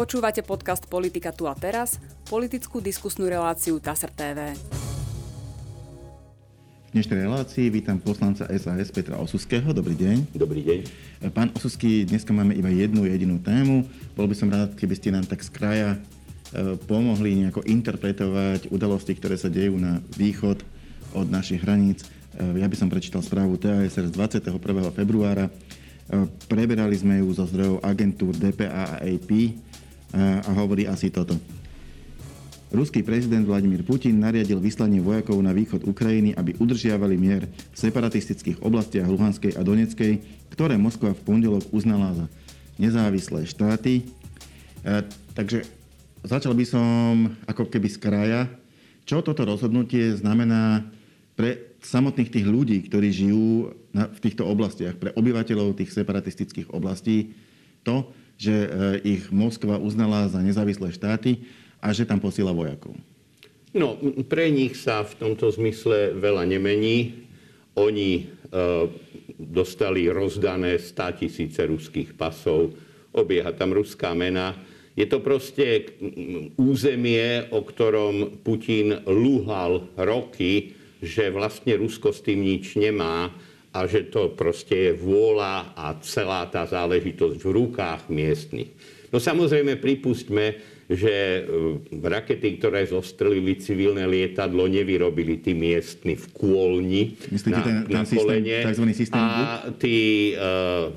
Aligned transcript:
Počúvate 0.00 0.40
podcast 0.40 0.88
Politika 0.88 1.28
tu 1.28 1.44
a 1.44 1.52
teraz, 1.52 2.00
politickú 2.24 2.80
diskusnú 2.80 3.28
reláciu 3.28 3.76
TASR 3.76 4.08
TV. 4.08 4.56
V 6.88 6.90
dnešnej 6.96 7.28
relácii 7.28 7.68
vítam 7.68 8.00
poslanca 8.00 8.48
SAS 8.48 8.88
Petra 8.96 9.20
Osuského. 9.20 9.76
Dobrý 9.76 9.92
deň. 9.92 10.32
Dobrý 10.32 10.64
deň. 10.64 10.80
Pán 11.36 11.52
Osusky, 11.52 12.08
dneska 12.08 12.32
máme 12.32 12.56
iba 12.56 12.72
jednu 12.72 13.04
jedinú 13.04 13.44
tému. 13.44 13.84
Bol 14.16 14.24
by 14.24 14.32
som 14.32 14.48
rád, 14.48 14.72
keby 14.72 14.96
ste 14.96 15.12
nám 15.12 15.28
tak 15.28 15.44
z 15.44 15.52
kraja 15.52 15.90
e, 15.92 16.80
pomohli 16.88 17.36
nejako 17.44 17.60
interpretovať 17.68 18.72
udalosti, 18.72 19.12
ktoré 19.12 19.36
sa 19.36 19.52
dejú 19.52 19.76
na 19.76 20.00
východ 20.16 20.64
od 21.12 21.28
našich 21.28 21.60
hraníc. 21.60 22.08
E, 22.40 22.56
ja 22.56 22.64
by 22.64 22.72
som 22.72 22.88
prečítal 22.88 23.20
správu 23.20 23.60
TASR 23.60 24.08
z 24.08 24.16
21. 24.16 24.48
februára. 24.96 25.52
E, 25.52 25.52
preberali 26.48 26.96
sme 26.96 27.20
ju 27.20 27.36
zo 27.36 27.44
zdrojov 27.44 27.84
agentúr 27.84 28.32
DPA 28.32 28.96
a 28.96 29.04
AP 29.04 29.68
a 30.16 30.50
hovorí 30.58 30.86
asi 30.90 31.10
toto. 31.10 31.38
Ruský 32.70 33.02
prezident 33.02 33.42
Vladimír 33.42 33.82
Putin 33.82 34.22
nariadil 34.22 34.62
vyslanie 34.62 35.02
vojakov 35.02 35.42
na 35.42 35.50
východ 35.50 35.90
Ukrajiny, 35.90 36.38
aby 36.38 36.54
udržiavali 36.54 37.18
mier 37.18 37.50
v 37.50 37.76
separatistických 37.76 38.62
oblastiach 38.62 39.10
Luhanskej 39.10 39.58
a 39.58 39.66
Doneckej, 39.66 40.22
ktoré 40.54 40.78
Moskva 40.78 41.10
v 41.10 41.22
pondelok 41.26 41.66
uznala 41.74 42.14
za 42.14 42.26
nezávislé 42.78 43.42
štáty. 43.50 44.06
E, 44.86 45.02
takže 45.34 45.66
začal 46.22 46.54
by 46.54 46.62
som 46.62 47.34
ako 47.50 47.66
keby 47.66 47.90
z 47.90 47.98
kraja, 47.98 48.40
čo 49.02 49.18
toto 49.18 49.42
rozhodnutie 49.42 50.14
znamená 50.14 50.86
pre 51.34 51.74
samotných 51.82 52.30
tých 52.30 52.46
ľudí, 52.46 52.86
ktorí 52.86 53.10
žijú 53.10 53.74
na, 53.90 54.06
v 54.06 54.18
týchto 54.22 54.46
oblastiach, 54.46 54.94
pre 54.94 55.10
obyvateľov 55.10 55.74
tých 55.74 55.90
separatistických 55.90 56.70
oblastí, 56.70 57.34
to, 57.82 58.14
že 58.40 58.56
e, 58.56 58.68
ich 59.04 59.28
Moskva 59.28 59.76
uznala 59.76 60.24
za 60.32 60.40
nezávislé 60.40 60.88
štáty 60.96 61.44
a 61.76 61.92
že 61.92 62.08
tam 62.08 62.16
posiela 62.16 62.56
vojakov. 62.56 62.96
No, 63.76 64.00
pre 64.26 64.48
nich 64.48 64.80
sa 64.80 65.04
v 65.04 65.12
tomto 65.20 65.52
zmysle 65.52 66.16
veľa 66.16 66.48
nemení. 66.48 67.28
Oni 67.76 68.10
e, 68.16 68.22
dostali 69.36 70.08
rozdané 70.08 70.80
100 70.80 71.20
tisíce 71.20 71.60
ruských 71.68 72.16
pasov, 72.16 72.72
obieha 73.12 73.52
tam 73.52 73.76
ruská 73.76 74.16
mena. 74.16 74.56
Je 74.96 75.06
to 75.06 75.22
proste 75.22 75.96
územie, 76.58 77.46
o 77.54 77.62
ktorom 77.62 78.42
Putin 78.42 79.04
lúhal 79.06 79.86
roky, 79.94 80.74
že 81.00 81.32
vlastne 81.32 81.78
Rusko 81.78 82.12
s 82.12 82.20
tým 82.20 82.44
nič 82.44 82.76
nemá 82.76 83.32
a 83.70 83.86
že 83.86 84.10
to 84.10 84.34
proste 84.34 84.74
je 84.74 84.92
vôľa 84.98 85.78
a 85.78 85.94
celá 86.02 86.42
tá 86.50 86.66
záležitosť 86.66 87.38
v 87.38 87.48
rukách 87.54 88.10
miestnych. 88.10 88.74
No 89.14 89.22
samozrejme 89.22 89.78
pripustme, 89.78 90.58
že 90.90 91.46
e, 91.46 92.02
rakety, 92.02 92.58
ktoré 92.58 92.82
zostrelili 92.82 93.62
civilné 93.62 94.10
lietadlo, 94.10 94.66
nevyrobili 94.66 95.38
tí 95.38 95.54
miestni 95.54 96.18
v 96.18 96.26
kôlni 96.34 97.14
Myslíte 97.30 97.54
na, 97.54 97.62
ten, 97.62 97.76
na 97.86 98.02
systém, 98.02 98.42
kolene. 98.42 98.58
systém 98.90 99.22
a 99.22 99.70
tí, 99.78 99.98
uh, 100.34 100.90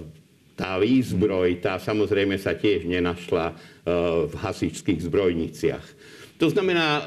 tá 0.57 0.81
výzbroj, 0.81 1.61
tá 1.61 1.77
samozrejme 1.77 2.41
sa 2.41 2.57
tiež 2.57 2.89
nenašla 2.89 3.53
uh, 3.53 4.25
v 4.25 4.33
hasičských 4.33 5.05
zbrojniciach. 5.05 5.85
To 6.41 6.49
znamená, 6.49 7.05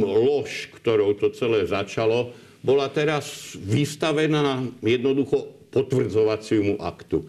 lož, 0.00 0.72
ktorou 0.72 1.12
to 1.18 1.34
celé 1.34 1.68
začalo, 1.68 2.32
bola 2.64 2.88
teraz 2.88 3.52
vystavená 3.60 4.64
jednoducho 4.80 5.68
potvrdzovaciemu 5.68 6.80
aktu. 6.80 7.20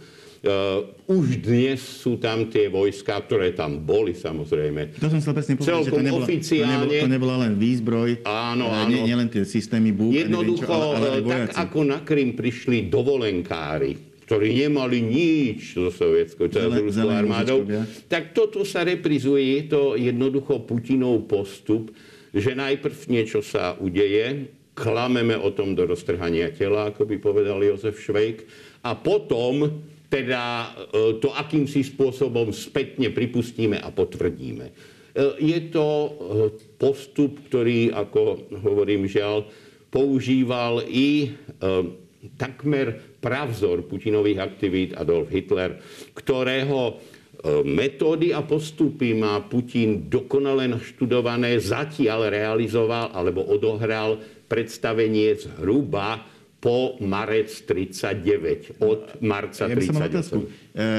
Uh, 0.46 0.94
už 1.10 1.42
dnes 1.42 1.82
sú 1.82 2.22
tam 2.22 2.46
tie 2.54 2.70
vojska, 2.70 3.18
ktoré 3.18 3.58
tam 3.58 3.82
boli 3.82 4.14
samozrejme. 4.14 4.94
To 5.02 5.10
som 5.10 5.18
chcel 5.18 5.34
presne 5.34 5.54
povedať, 5.58 5.90
že 5.90 5.92
to 5.92 6.06
nebola, 6.06 6.22
oficiálne, 6.22 6.70
to, 6.70 6.86
nebola, 6.86 7.02
to 7.02 7.10
nebola 7.18 7.36
len 7.50 7.54
výzbroj, 7.58 8.10
áno, 8.22 8.70
áno. 8.70 8.86
Nie, 8.94 9.10
nie 9.10 9.16
len 9.18 9.26
tie 9.26 9.42
systémy 9.42 9.90
BUK, 9.90 10.30
Jednoducho, 10.30 10.70
čo, 10.70 10.94
ale, 10.94 11.18
ale 11.18 11.20
tak 11.26 11.66
ako 11.66 11.80
na 11.90 12.00
Krym 12.06 12.38
prišli 12.38 12.94
dovolenkári, 12.94 14.22
ktorí 14.30 14.70
nemali 14.70 15.02
nič 15.02 15.82
so 15.82 15.90
sovietskou 15.90 16.46
ruskou 16.54 17.10
armádou, 17.10 17.66
tak 18.06 18.38
toto 18.38 18.62
sa 18.62 18.86
reprizuje. 18.86 19.42
Je 19.58 19.62
to 19.66 19.98
jednoducho 19.98 20.62
Putinov 20.62 21.26
postup, 21.26 21.90
že 22.30 22.54
najprv 22.54 22.98
niečo 23.10 23.42
sa 23.42 23.74
udeje, 23.82 24.54
klameme 24.76 25.40
o 25.40 25.50
tom 25.56 25.74
do 25.74 25.88
roztrhania 25.88 26.52
tela, 26.52 26.92
ako 26.92 27.08
by 27.08 27.16
povedal 27.18 27.64
Jozef 27.64 27.96
Švejk, 27.98 28.44
a 28.84 28.94
potom 28.94 29.72
teda 30.12 30.44
e, 30.44 30.68
to 31.20 31.34
akýmsi 31.34 31.82
spôsobom 31.82 32.54
spätne 32.54 33.10
pripustíme 33.10 33.82
a 33.82 33.90
potvrdíme. 33.90 34.66
E, 34.70 34.74
je 35.42 35.60
to 35.74 35.88
e, 35.88 36.10
postup, 36.78 37.42
ktorý, 37.50 37.90
ako 37.92 38.52
hovorím 38.62 39.10
žiaľ, 39.10 39.48
používal 39.90 40.84
i 40.92 41.32
takmer 42.36 43.16
pravzor 43.24 43.88
Putinových 43.88 44.44
aktivít 44.44 44.92
Adolf 44.92 45.32
Hitler, 45.32 45.80
ktorého 46.12 47.00
metódy 47.64 48.36
a 48.36 48.44
postupy 48.44 49.16
má 49.16 49.40
Putin 49.48 50.12
dokonale 50.12 50.68
naštudované, 50.68 51.56
zatiaľ 51.64 52.28
realizoval 52.28 53.16
alebo 53.16 53.48
odohral 53.48 54.20
predstavenie 54.46 55.36
zhruba 55.38 56.26
po 56.62 56.98
marec 56.98 57.54
39, 57.70 58.82
od 58.82 59.22
marca 59.22 59.70
ja 59.70 59.76
38. 59.78 60.42
E, 60.74 60.90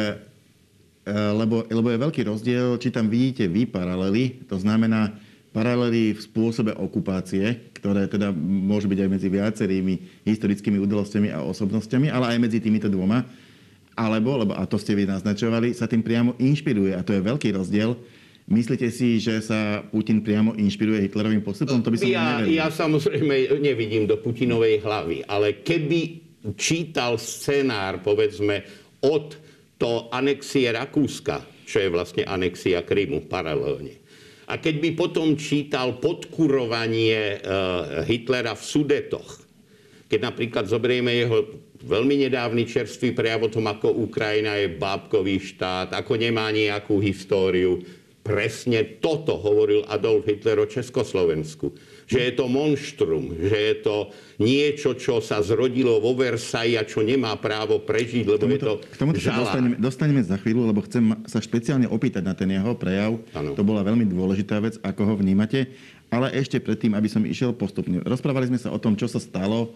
e, 1.02 1.14
lebo, 1.34 1.66
lebo 1.66 1.88
je 1.90 1.98
veľký 1.98 2.22
rozdiel, 2.22 2.78
či 2.78 2.94
tam 2.94 3.10
vidíte 3.10 3.50
vy 3.50 3.66
paralely, 3.66 4.46
to 4.46 4.62
znamená 4.62 5.10
paralely 5.50 6.12
v 6.12 6.20
spôsobe 6.20 6.76
okupácie, 6.76 7.72
ktoré 7.80 8.04
teda 8.06 8.28
môžu 8.38 8.92
byť 8.92 9.00
aj 9.02 9.10
medzi 9.10 9.28
viacerými 9.32 9.94
historickými 10.28 10.76
udalostiami 10.84 11.32
a 11.32 11.40
osobnostiami, 11.42 12.12
ale 12.12 12.36
aj 12.36 12.38
medzi 12.44 12.60
týmito 12.60 12.92
dvoma. 12.92 13.24
Alebo, 13.96 14.36
lebo, 14.36 14.52
a 14.52 14.68
to 14.68 14.76
ste 14.76 14.92
vy 14.92 15.08
naznačovali, 15.08 15.72
sa 15.72 15.88
tým 15.88 16.04
priamo 16.04 16.36
inšpiruje. 16.36 16.92
A 16.92 17.00
to 17.00 17.16
je 17.16 17.24
veľký 17.24 17.56
rozdiel 17.56 17.96
Myslíte 18.46 18.94
si, 18.94 19.18
že 19.18 19.42
sa 19.42 19.82
Putin 19.90 20.22
priamo 20.22 20.54
inšpiruje 20.54 21.10
Hitlerovým 21.10 21.42
postupom? 21.42 21.82
To 21.82 21.90
by 21.90 21.98
som 21.98 22.06
ja, 22.06 22.46
ja 22.46 22.70
samozrejme 22.70 23.58
nevidím 23.58 24.06
do 24.06 24.22
Putinovej 24.22 24.86
hlavy, 24.86 25.26
ale 25.26 25.66
keby 25.66 26.22
čítal 26.54 27.18
scenár, 27.18 28.06
povedzme, 28.06 28.62
od 29.02 29.34
to 29.82 30.06
anexie 30.14 30.70
Rakúska, 30.70 31.42
čo 31.66 31.82
je 31.82 31.90
vlastne 31.90 32.22
anexia 32.22 32.86
Krymu 32.86 33.26
paralelne. 33.26 33.98
A 34.46 34.62
keď 34.62 34.78
by 34.78 34.90
potom 34.94 35.34
čítal 35.34 35.98
podkurovanie 35.98 37.42
uh, 37.42 38.06
Hitlera 38.06 38.54
v 38.54 38.62
Sudetoch, 38.62 39.42
keď 40.06 40.22
napríklad 40.22 40.70
zoberieme 40.70 41.10
jeho 41.18 41.50
veľmi 41.82 42.30
nedávny 42.30 42.62
čerstvý 42.62 43.10
prejav 43.10 43.42
o 43.42 43.50
tom, 43.50 43.66
ako 43.66 44.06
Ukrajina 44.06 44.54
je 44.54 44.70
bábkový 44.70 45.42
štát, 45.42 45.98
ako 45.98 46.14
nemá 46.14 46.46
nejakú 46.54 47.02
históriu, 47.02 47.82
presne 48.26 48.98
toto 48.98 49.38
hovoril 49.38 49.86
Adolf 49.86 50.26
Hitler 50.26 50.58
o 50.58 50.66
Československu. 50.66 51.70
Že 52.10 52.18
je 52.18 52.32
to 52.34 52.44
monštrum, 52.50 53.24
že 53.38 53.54
je 53.54 53.74
to 53.86 53.96
niečo, 54.42 54.98
čo 54.98 55.22
sa 55.22 55.38
zrodilo 55.46 56.02
vo 56.02 56.18
Versailles 56.18 56.78
a 56.78 56.82
čo 56.82 57.06
nemá 57.06 57.38
právo 57.38 57.78
prežiť, 57.82 58.26
lebo 58.26 58.42
tomuto, 58.42 58.82
je 58.82 58.82
to 58.82 58.90
K 58.90 58.96
tomuto 58.98 59.18
sa 59.22 59.38
dostaneme, 59.38 59.74
dostaneme 59.78 60.20
za 60.26 60.36
chvíľu, 60.42 60.66
lebo 60.66 60.82
chcem 60.82 61.14
sa 61.26 61.38
špeciálne 61.38 61.86
opýtať 61.86 62.22
na 62.26 62.34
ten 62.34 62.50
jeho 62.50 62.74
prejav. 62.74 63.22
Ano. 63.34 63.54
To 63.54 63.62
bola 63.62 63.86
veľmi 63.86 64.06
dôležitá 64.10 64.58
vec, 64.58 64.78
ako 64.82 65.02
ho 65.06 65.14
vnímate. 65.18 65.70
Ale 66.10 66.30
ešte 66.34 66.62
predtým, 66.62 66.94
aby 66.94 67.10
som 67.10 67.22
išiel 67.26 67.54
postupne. 67.54 67.98
Rozprávali 68.06 68.50
sme 68.50 68.58
sa 68.62 68.70
o 68.70 68.78
tom, 68.78 68.94
čo 68.94 69.10
sa 69.10 69.18
stalo 69.18 69.74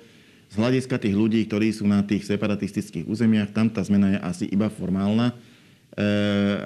z 0.50 0.59
hľadiska 0.59 0.99
tých 0.99 1.15
ľudí, 1.15 1.43
ktorí 1.47 1.75
sú 1.75 1.87
na 1.87 2.03
tých 2.03 2.27
separatistických 2.27 3.06
územiach. 3.06 3.50
Tam 3.50 3.71
tá 3.71 3.82
zmena 3.82 4.15
je 4.15 4.19
asi 4.22 4.44
iba 4.50 4.71
formálna 4.71 5.34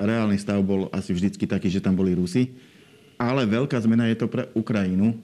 reálny 0.05 0.37
stav 0.37 0.61
bol 0.61 0.93
asi 0.93 1.17
vždycky 1.17 1.49
taký, 1.49 1.73
že 1.73 1.81
tam 1.81 1.97
boli 1.97 2.13
Rusy. 2.13 2.53
Ale 3.17 3.47
veľká 3.47 3.79
zmena 3.79 4.11
je 4.11 4.19
to 4.19 4.27
pre 4.27 4.51
Ukrajinu, 4.59 5.15
e, 5.15 5.17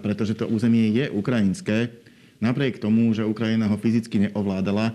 pretože 0.00 0.38
to 0.38 0.46
územie 0.46 0.94
je 0.94 1.10
ukrajinské. 1.10 1.90
Napriek 2.38 2.78
tomu, 2.78 3.10
že 3.10 3.26
Ukrajina 3.26 3.66
ho 3.66 3.76
fyzicky 3.76 4.30
neovládala, 4.30 4.94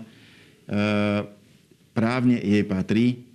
právne 1.92 2.40
jej 2.40 2.64
patrí. 2.64 3.28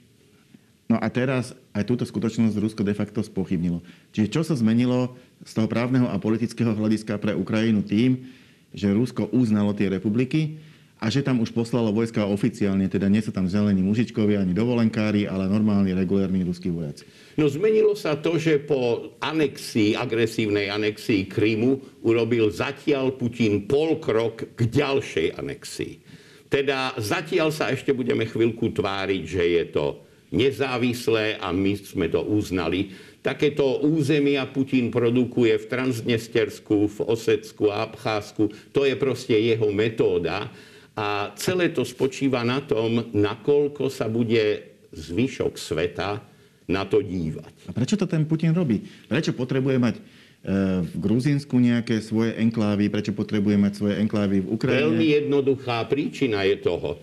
No 0.90 0.98
a 0.98 1.08
teraz 1.10 1.54
aj 1.74 1.86
túto 1.86 2.06
skutočnosť 2.06 2.58
Rusko 2.58 2.82
de 2.86 2.94
facto 2.98 3.22
spochybnilo. 3.22 3.82
Čiže 4.14 4.32
čo 4.32 4.42
sa 4.46 4.58
zmenilo 4.58 5.18
z 5.46 5.52
toho 5.54 5.70
právneho 5.70 6.10
a 6.10 6.22
politického 6.22 6.74
hľadiska 6.74 7.18
pre 7.22 7.34
Ukrajinu 7.34 7.82
tým, 7.86 8.26
že 8.76 8.94
Rusko 8.94 9.30
uznalo 9.34 9.74
tie 9.74 9.90
republiky 9.90 10.62
a 10.96 11.12
že 11.12 11.20
tam 11.22 11.44
už 11.44 11.52
poslalo 11.52 11.92
vojska 11.92 12.24
oficiálne, 12.24 12.88
teda 12.88 13.12
nie 13.12 13.20
sú 13.20 13.36
tam 13.36 13.52
zelení 13.52 13.84
mužičkovia 13.84 14.40
ani 14.40 14.56
dovolenkári, 14.56 15.28
ale 15.28 15.52
normálni, 15.52 15.92
regulárni 15.92 16.42
ruskí 16.48 16.72
vojaci. 16.72 17.04
No 17.36 17.52
zmenilo 17.52 18.00
sa 18.00 18.16
to, 18.16 18.40
že 18.40 18.64
po 18.64 19.12
anexii, 19.20 20.00
agresívnej 20.00 20.72
anexii 20.72 21.28
Krymu 21.28 22.00
urobil 22.00 22.48
zatiaľ 22.48 23.12
Putin 23.20 23.68
pol 23.68 24.00
krok 24.00 24.56
k 24.56 24.62
ďalšej 24.72 25.36
anexii. 25.36 26.00
Teda 26.48 26.96
zatiaľ 26.96 27.52
sa 27.52 27.68
ešte 27.76 27.92
budeme 27.92 28.24
chvíľku 28.24 28.72
tváriť, 28.72 29.22
že 29.28 29.44
je 29.44 29.64
to 29.76 29.86
nezávislé 30.32 31.36
a 31.44 31.52
my 31.52 31.76
sme 31.76 32.08
to 32.08 32.24
uznali. 32.24 32.96
Takéto 33.20 33.82
územia 33.84 34.46
Putin 34.48 34.94
produkuje 34.94 35.58
v 35.58 35.66
Transnestersku, 35.66 36.88
v 36.88 36.98
Osecku 37.10 37.74
a 37.74 37.90
Abcházsku. 37.90 38.54
To 38.72 38.86
je 38.86 38.96
proste 38.96 39.34
jeho 39.34 39.74
metóda. 39.74 40.48
A 40.96 41.36
celé 41.36 41.76
to 41.76 41.84
spočíva 41.84 42.44
na 42.48 42.64
tom, 42.64 43.12
nakoľko 43.12 43.92
sa 43.92 44.08
bude 44.08 44.64
zvyšok 44.96 45.60
sveta 45.60 46.24
na 46.72 46.88
to 46.88 47.04
dívať. 47.04 47.70
A 47.70 47.72
prečo 47.76 48.00
to 48.00 48.08
ten 48.08 48.24
Putin 48.24 48.56
robí? 48.56 48.80
Prečo 49.12 49.36
potrebuje 49.36 49.78
mať 49.78 49.96
v 50.86 50.96
Gruzínsku 51.02 51.58
nejaké 51.58 52.06
svoje 52.06 52.38
enklávy, 52.38 52.94
prečo 52.94 53.18
potrebuje 53.18 53.58
mať 53.58 53.74
svoje 53.74 53.96
enklávy 53.98 54.46
v 54.46 54.48
Ukrajine? 54.54 54.94
Veľmi 54.94 55.08
jednoduchá 55.26 55.90
príčina 55.90 56.46
je 56.46 56.62
toho. 56.62 56.90
E, 56.94 56.98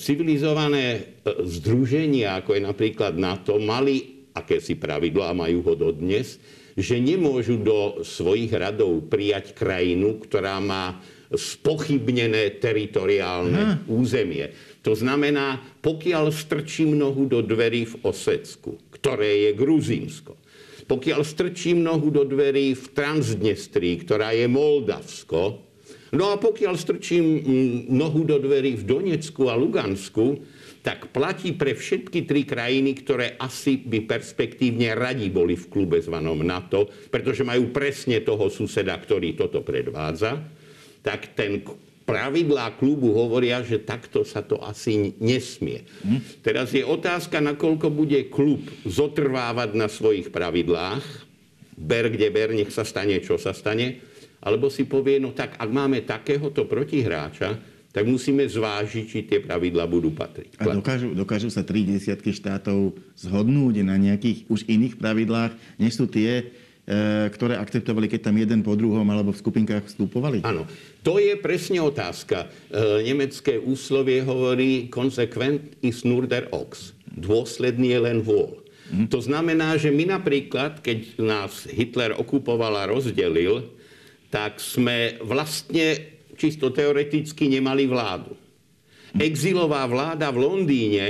civilizované 0.00 0.84
e, 0.96 1.00
združenia, 1.44 2.40
ako 2.40 2.56
je 2.56 2.62
napríklad 2.64 3.12
NATO, 3.20 3.60
mali 3.60 4.24
akési 4.32 4.80
pravidlo 4.80 5.28
a 5.28 5.36
majú 5.36 5.68
ho 5.68 5.74
dodnes, 5.76 6.40
že 6.72 6.96
nemôžu 6.96 7.60
do 7.60 8.00
svojich 8.00 8.48
radov 8.56 9.04
prijať 9.12 9.52
krajinu, 9.52 10.16
ktorá 10.24 10.56
má 10.56 10.96
spochybnené 11.34 12.62
teritoriálne 12.62 13.62
Aha. 13.62 13.78
územie. 13.90 14.54
To 14.86 14.94
znamená, 14.94 15.58
pokiaľ 15.82 16.30
strčím 16.30 16.94
nohu 16.94 17.26
do 17.26 17.42
dverí 17.42 17.90
v 17.90 17.94
Osecku, 18.06 18.78
ktoré 18.94 19.50
je 19.50 19.50
Gruzínsko, 19.58 20.38
pokiaľ 20.86 21.20
strčím 21.26 21.82
nohu 21.82 22.14
do 22.14 22.22
dverí 22.22 22.78
v 22.78 22.86
Transdnestrii, 22.94 24.06
ktorá 24.06 24.30
je 24.30 24.46
Moldavsko, 24.46 25.42
no 26.14 26.24
a 26.30 26.38
pokiaľ 26.38 26.74
strčím 26.78 27.42
nohu 27.90 28.22
do 28.22 28.38
dverí 28.38 28.78
v 28.78 28.86
Donecku 28.86 29.50
a 29.50 29.58
Lugansku, 29.58 30.38
tak 30.86 31.10
platí 31.10 31.50
pre 31.58 31.74
všetky 31.74 32.30
tri 32.30 32.46
krajiny, 32.46 32.94
ktoré 33.02 33.34
asi 33.42 33.82
by 33.82 34.06
perspektívne 34.06 34.94
radi 34.94 35.26
boli 35.34 35.58
v 35.58 35.66
klube 35.66 35.98
zvanom 35.98 36.46
NATO, 36.46 36.86
pretože 37.10 37.42
majú 37.42 37.74
presne 37.74 38.22
toho 38.22 38.46
suseda, 38.46 38.94
ktorý 38.94 39.34
toto 39.34 39.66
predvádza, 39.66 40.38
tak 41.06 41.38
ten 41.38 41.62
pravidlá 42.02 42.74
klubu 42.74 43.14
hovoria, 43.14 43.62
že 43.62 43.78
takto 43.78 44.26
sa 44.26 44.42
to 44.42 44.58
asi 44.62 45.14
nesmie. 45.22 45.86
Hm? 46.02 46.42
Teraz 46.42 46.74
je 46.74 46.82
otázka, 46.82 47.38
nakoľko 47.38 47.86
bude 47.94 48.26
klub 48.26 48.66
zotrvávať 48.82 49.70
na 49.78 49.86
svojich 49.86 50.34
pravidlách, 50.34 51.06
ber 51.78 52.10
kde 52.10 52.26
ber, 52.34 52.50
nech 52.50 52.74
sa 52.74 52.82
stane, 52.82 53.22
čo 53.22 53.38
sa 53.38 53.54
stane, 53.54 54.02
alebo 54.42 54.66
si 54.66 54.86
povie, 54.86 55.22
no 55.22 55.30
tak 55.30 55.54
ak 55.58 55.70
máme 55.70 56.02
takéhoto 56.02 56.66
protihráča, 56.66 57.58
tak 57.90 58.04
musíme 58.04 58.44
zvážiť, 58.44 59.04
či 59.08 59.18
tie 59.24 59.40
pravidla 59.40 59.88
budú 59.88 60.12
patriť. 60.12 60.60
A 60.60 60.68
dokážu, 60.68 61.16
dokážu 61.16 61.48
sa 61.48 61.64
tri 61.64 61.80
desiatky 61.80 62.28
štátov 62.28 62.92
zhodnúť 63.16 63.80
na 63.80 63.96
nejakých 63.96 64.44
už 64.52 64.68
iných 64.68 65.00
pravidlách, 65.00 65.56
než 65.80 65.96
sú 65.96 66.04
tie, 66.04 66.52
ktoré 67.34 67.58
akceptovali, 67.58 68.06
keď 68.06 68.30
tam 68.30 68.38
jeden 68.38 68.62
po 68.62 68.78
druhom 68.78 69.02
alebo 69.10 69.34
v 69.34 69.42
skupinkách 69.42 69.90
vstupovali? 69.90 70.46
Áno, 70.46 70.70
to 71.02 71.18
je 71.18 71.34
presne 71.34 71.82
otázka. 71.82 72.46
E, 72.70 73.02
nemecké 73.02 73.58
úslovie 73.58 74.22
hovorí 74.22 74.86
konsekvent 74.86 75.74
is 75.82 76.06
nur 76.06 76.30
der 76.30 76.46
Ox. 76.54 76.94
Dôsledný 77.10 77.90
je 77.90 78.00
len 78.06 78.18
vôľ. 78.22 78.62
Hm. 78.94 79.10
To 79.10 79.18
znamená, 79.18 79.74
že 79.74 79.90
my 79.90 80.14
napríklad, 80.14 80.78
keď 80.78 81.18
nás 81.18 81.66
Hitler 81.66 82.14
okupoval 82.14 82.78
a 82.78 82.86
rozdelil, 82.86 83.66
tak 84.30 84.62
sme 84.62 85.18
vlastne 85.26 86.14
čisto 86.38 86.70
teoreticky 86.70 87.50
nemali 87.50 87.90
vládu. 87.90 88.38
Exilová 89.18 89.82
vláda 89.90 90.30
v 90.30 90.38
Londýne 90.38 91.06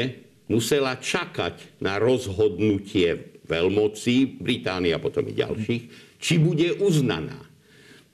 musela 0.49 0.97
čakať 0.97 1.83
na 1.83 2.01
rozhodnutie 2.01 3.36
veľmocí, 3.47 4.43
Británie 4.43 4.93
a 4.93 5.01
potom 5.01 5.27
i 5.31 5.35
ďalších, 5.35 5.83
či 6.21 6.35
bude 6.43 6.77
uznaná. 6.83 7.39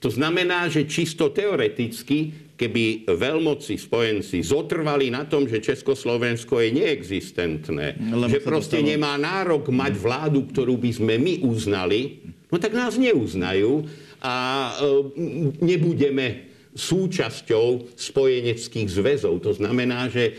To 0.03 0.11
znamená, 0.11 0.67
že 0.67 0.83
čisto 0.83 1.31
teoreticky, 1.31 2.51
keby 2.59 3.07
veľmoci 3.07 3.79
spojenci 3.79 4.43
zotrvali 4.43 5.07
na 5.07 5.23
tom, 5.23 5.47
že 5.47 5.63
Československo 5.63 6.59
je 6.59 6.69
neexistentné, 6.75 7.97
Lebo 8.11 8.29
že 8.29 8.43
proste 8.43 8.83
dostalo... 8.83 8.91
nemá 8.93 9.13
nárok 9.15 9.71
mať 9.71 9.93
vládu, 9.95 10.43
ktorú 10.51 10.75
by 10.75 10.91
sme 10.91 11.15
my 11.17 11.33
uznali, 11.47 12.19
no 12.51 12.59
tak 12.59 12.75
nás 12.75 12.99
neuznajú 12.99 13.87
a 14.19 14.35
e, 14.35 14.71
nebudeme 15.63 16.51
súčasťou 16.75 17.95
spojeneckých 17.95 18.89
zväzov. 18.89 19.39
To 19.45 19.51
znamená, 19.55 20.09
že 20.09 20.35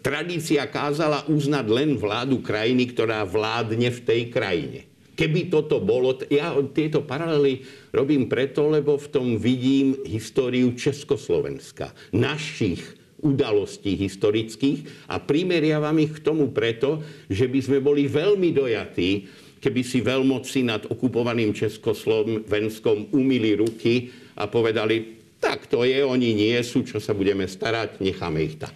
tradícia 0.00 0.66
kázala 0.68 1.26
uznať 1.26 1.66
len 1.68 1.90
vládu 1.98 2.38
krajiny, 2.42 2.90
ktorá 2.90 3.26
vládne 3.26 3.90
v 3.90 4.00
tej 4.00 4.22
krajine. 4.30 4.80
Keby 5.18 5.52
toto 5.52 5.84
bolo, 5.84 6.16
ja 6.32 6.56
tieto 6.72 7.04
paralely 7.04 7.60
robím 7.92 8.24
preto, 8.24 8.72
lebo 8.72 8.96
v 8.96 9.08
tom 9.12 9.26
vidím 9.36 10.00
históriu 10.08 10.72
Československa, 10.72 11.92
našich 12.16 12.80
udalostí 13.20 14.00
historických 14.00 15.12
a 15.12 15.20
primeriavam 15.20 15.92
ich 16.00 16.16
k 16.16 16.24
tomu 16.24 16.48
preto, 16.48 17.04
že 17.28 17.44
by 17.52 17.60
sme 17.60 17.78
boli 17.84 18.08
veľmi 18.08 18.48
dojatí, 18.56 19.28
keby 19.60 19.80
si 19.84 20.00
veľmoci 20.00 20.64
nad 20.64 20.88
okupovaným 20.88 21.52
Československom 21.52 23.12
umili 23.12 23.60
ruky 23.60 24.08
a 24.40 24.48
povedali, 24.48 25.20
tak 25.36 25.68
to 25.68 25.84
je, 25.84 26.00
oni 26.00 26.32
nie 26.32 26.56
sú, 26.64 26.80
čo 26.84 26.96
sa 26.96 27.12
budeme 27.12 27.44
starať, 27.44 28.00
necháme 28.00 28.40
ich 28.40 28.56
tak. 28.56 28.72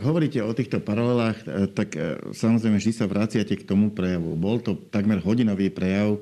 Ak 0.00 0.08
hovoríte 0.08 0.40
o 0.40 0.56
týchto 0.56 0.80
paralelách, 0.80 1.44
e, 1.44 1.68
tak 1.76 1.92
e, 1.92 2.16
samozrejme 2.32 2.80
vždy 2.80 2.92
sa 2.96 3.04
vraciate 3.04 3.52
k 3.52 3.68
tomu 3.68 3.92
prejavu. 3.92 4.32
Bol 4.32 4.64
to 4.64 4.72
takmer 4.88 5.20
hodinový 5.20 5.68
prejav 5.68 6.16
e, 6.16 6.20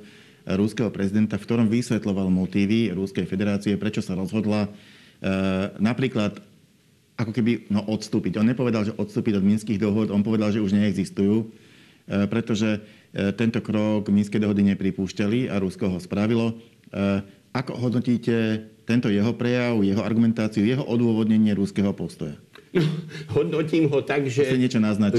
rúského 0.59 0.91
prezidenta, 0.91 1.39
v 1.39 1.47
ktorom 1.47 1.71
vysvetloval 1.71 2.27
motívy 2.27 2.91
Rúskej 2.91 3.23
federácie, 3.31 3.79
prečo 3.79 4.03
sa 4.03 4.19
rozhodla 4.19 4.67
napríklad 5.79 6.43
ako 7.19 7.31
keby 7.31 7.71
no, 7.71 7.87
odstúpiť. 7.87 8.43
On 8.43 8.47
nepovedal, 8.51 8.83
že 8.83 8.99
odstúpiť 8.99 9.39
od 9.39 9.47
minských 9.47 9.79
dohod, 9.79 10.11
on 10.11 10.27
povedal, 10.27 10.51
že 10.51 10.63
už 10.63 10.75
neexistujú, 10.75 11.51
pretože 12.07 12.79
tento 13.35 13.59
krok 13.59 14.07
minské 14.15 14.39
dohody 14.39 14.63
nepripúšťali 14.63 15.51
a 15.51 15.59
Rusko 15.59 15.91
ho 15.91 15.99
spravilo. 15.99 16.55
Ako 17.51 17.75
hodnotíte 17.83 18.63
tento 18.87 19.11
jeho 19.11 19.35
prejav, 19.35 19.83
jeho 19.83 20.07
argumentáciu, 20.07 20.63
jeho 20.63 20.87
odôvodnenie 20.87 21.51
rúského 21.51 21.91
postoja? 21.99 22.39
No, 22.75 22.85
hodnotím 23.37 23.88
ho 23.88 24.05
tak, 24.05 24.29
že, 24.29 24.53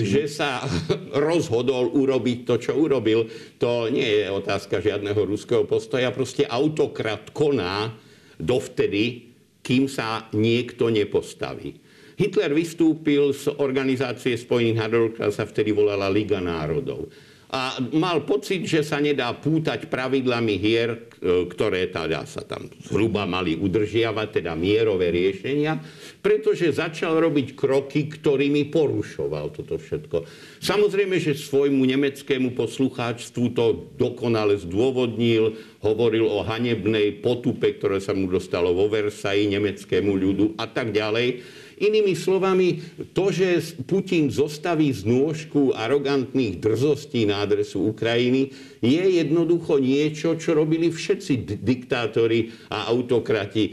že 0.01 0.25
sa 0.29 0.61
rozhodol 1.29 1.89
urobiť 1.93 2.37
to, 2.45 2.55
čo 2.61 2.71
urobil. 2.77 3.25
To 3.57 3.89
nie 3.89 4.05
je 4.05 4.25
otázka 4.29 4.81
žiadneho 4.81 5.17
ruského 5.25 5.65
postoja. 5.65 6.13
Proste 6.13 6.45
autokrat 6.45 7.33
koná 7.33 7.93
dovtedy, 8.37 9.33
kým 9.65 9.89
sa 9.89 10.29
niekto 10.33 10.89
nepostaví. 10.89 11.77
Hitler 12.19 12.51
vystúpil 12.51 13.31
z 13.31 13.47
organizácie 13.63 14.35
Spojených 14.35 14.79
národov, 14.83 15.15
ktorá 15.15 15.29
sa 15.31 15.47
vtedy 15.47 15.71
volala 15.71 16.11
Liga 16.11 16.43
národov 16.43 17.07
a 17.49 17.81
mal 17.97 18.29
pocit, 18.29 18.61
že 18.69 18.85
sa 18.85 19.01
nedá 19.01 19.33
pútať 19.33 19.89
pravidlami 19.89 20.55
hier, 20.61 21.09
ktoré 21.19 21.89
teda 21.89 22.23
sa 22.23 22.45
tam 22.45 22.69
zhruba 22.85 23.25
mali 23.25 23.57
udržiavať, 23.57 24.39
teda 24.39 24.53
mierové 24.53 25.09
riešenia, 25.09 25.81
pretože 26.21 26.69
začal 26.71 27.17
robiť 27.17 27.57
kroky, 27.57 28.07
ktorými 28.07 28.69
porušoval 28.69 29.51
toto 29.51 29.81
všetko. 29.81 30.29
Samozrejme, 30.61 31.17
že 31.17 31.35
svojmu 31.35 31.83
nemeckému 31.89 32.53
poslucháčstvu 32.53 33.45
to 33.57 33.65
dokonale 33.97 34.55
zdôvodnil, 34.61 35.57
hovoril 35.81 36.29
o 36.29 36.45
hanebnej 36.45 37.19
potupe, 37.19 37.75
ktoré 37.81 37.97
sa 37.97 38.13
mu 38.13 38.29
dostalo 38.29 38.71
vo 38.77 38.87
Versailles 38.87 39.49
nemeckému 39.49 40.11
ľudu 40.13 40.45
a 40.55 40.69
tak 40.69 40.93
ďalej. 40.93 41.41
Inými 41.79 42.11
slovami, 42.11 42.83
to, 43.15 43.31
že 43.31 43.79
Putin 43.87 44.27
zostaví 44.27 44.91
z 44.91 45.07
nôžku 45.07 45.71
arogantných 45.71 46.59
drzostí 46.59 47.23
na 47.23 47.39
adresu 47.39 47.95
Ukrajiny, 47.95 48.51
je 48.83 49.03
jednoducho 49.23 49.79
niečo, 49.79 50.35
čo 50.35 50.59
robili 50.59 50.91
všetci 50.91 51.63
diktátori 51.63 52.51
a 52.67 52.91
autokrati. 52.91 53.63
E, 53.63 53.71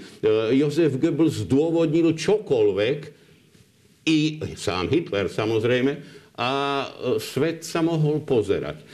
Jozef 0.54 1.02
Goebbels 1.02 1.50
zdôvodnil 1.50 2.14
čokoľvek, 2.14 2.98
i 4.06 4.38
sám 4.54 4.86
Hitler 4.86 5.26
samozrejme, 5.26 5.92
a 6.38 6.50
e, 6.86 7.18
svet 7.18 7.66
sa 7.66 7.82
mohol 7.82 8.22
pozerať. 8.22 8.86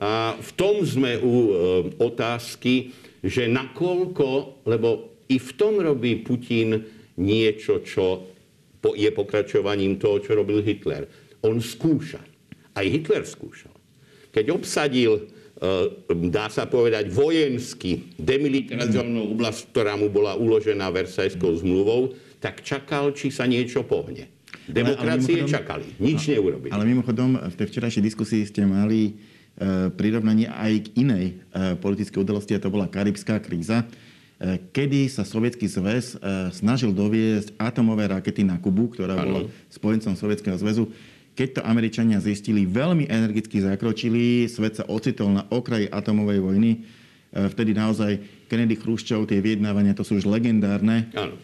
A 0.00 0.40
v 0.40 0.50
tom 0.56 0.80
sme 0.88 1.20
u 1.20 1.34
e, 1.36 1.52
otázky, 2.00 2.96
že 3.20 3.44
nakoľko, 3.44 4.64
lebo 4.64 5.20
i 5.28 5.36
v 5.36 5.50
tom 5.52 5.84
robí 5.84 6.16
Putin 6.24 6.80
niečo, 7.20 7.84
čo 7.84 8.33
je 8.92 9.08
pokračovaním 9.08 9.96
toho, 9.96 10.20
čo 10.20 10.36
robil 10.36 10.60
Hitler. 10.60 11.08
On 11.40 11.56
skúša. 11.56 12.20
Aj 12.76 12.84
Hitler 12.84 13.24
skúšal. 13.24 13.72
Keď 14.28 14.52
obsadil, 14.52 15.12
e, 15.16 15.22
dá 16.28 16.52
sa 16.52 16.68
povedať, 16.68 17.08
vojensky 17.08 18.12
demilitarizovanú 18.20 19.32
oblasť, 19.32 19.72
ktorá 19.72 19.96
mu 19.96 20.12
bola 20.12 20.36
uložená 20.36 20.92
Versajskou 20.92 21.56
zmluvou, 21.64 22.12
tak 22.42 22.60
čakal, 22.60 23.16
či 23.16 23.32
sa 23.32 23.48
niečo 23.48 23.88
pohne. 23.88 24.28
Demokracie 24.68 25.44
ale, 25.44 25.48
ale 25.48 25.52
čakali, 25.52 25.86
nič 26.00 26.28
neurobili. 26.28 26.72
Ale 26.72 26.84
mimochodom, 26.88 27.36
v 27.36 27.54
tej 27.56 27.66
včerajšej 27.68 28.02
diskusii 28.04 28.42
ste 28.48 28.64
mali 28.64 29.12
e, 29.12 29.12
prirovnanie 29.92 30.48
aj 30.48 30.72
k 30.84 30.86
inej 31.04 31.24
e, 31.30 31.34
politickej 31.80 32.20
udalosti, 32.20 32.56
a 32.56 32.60
to 32.60 32.72
bola 32.72 32.88
karibská 32.88 33.40
kríza, 33.40 33.84
kedy 34.74 35.06
sa 35.08 35.22
Sovietský 35.22 35.70
zväz 35.70 36.18
snažil 36.54 36.90
doviesť 36.90 37.54
atomové 37.58 38.10
rakety 38.10 38.42
na 38.42 38.58
Kubu, 38.58 38.90
ktorá 38.92 39.18
bola 39.18 39.46
spojencom 39.70 40.18
Sovietskeho 40.18 40.58
zväzu. 40.58 40.90
Keď 41.34 41.48
to 41.58 41.66
Američania 41.66 42.22
zistili, 42.22 42.62
veľmi 42.62 43.10
energicky 43.10 43.58
zakročili, 43.58 44.46
svet 44.46 44.78
sa 44.78 44.84
ocitol 44.86 45.34
na 45.34 45.42
okraji 45.50 45.90
atomovej 45.90 46.38
vojny. 46.38 46.86
Vtedy 47.34 47.74
naozaj 47.74 48.22
Kennedy, 48.46 48.78
Chruščov, 48.78 49.26
tie 49.26 49.42
vyjednávania, 49.42 49.98
to 49.98 50.06
sú 50.06 50.22
už 50.22 50.30
legendárne. 50.30 51.10
Ano. 51.18 51.34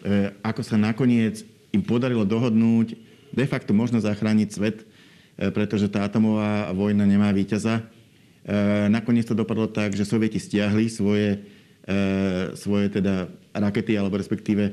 Ako 0.47 0.63
sa 0.63 0.79
nakoniec 0.79 1.43
im 1.71 1.83
podarilo 1.83 2.23
dohodnúť 2.27 2.95
de 3.31 3.45
facto 3.47 3.71
možno 3.71 4.03
zachrániť 4.03 4.49
svet, 4.51 4.77
e, 4.83 4.85
pretože 5.55 5.87
tá 5.87 6.03
atomová 6.03 6.69
vojna 6.75 7.07
nemá 7.07 7.31
víťaza. 7.31 7.79
E, 7.79 7.83
nakoniec 8.91 9.23
to 9.23 9.35
dopadlo 9.35 9.71
tak, 9.71 9.95
že 9.95 10.03
Sovieti 10.03 10.37
stiahli 10.37 10.91
svoje, 10.91 11.39
e, 11.39 11.39
svoje 12.55 12.87
teda 12.93 13.27
rakety, 13.51 13.97
alebo 13.97 14.17
respektíve 14.17 14.71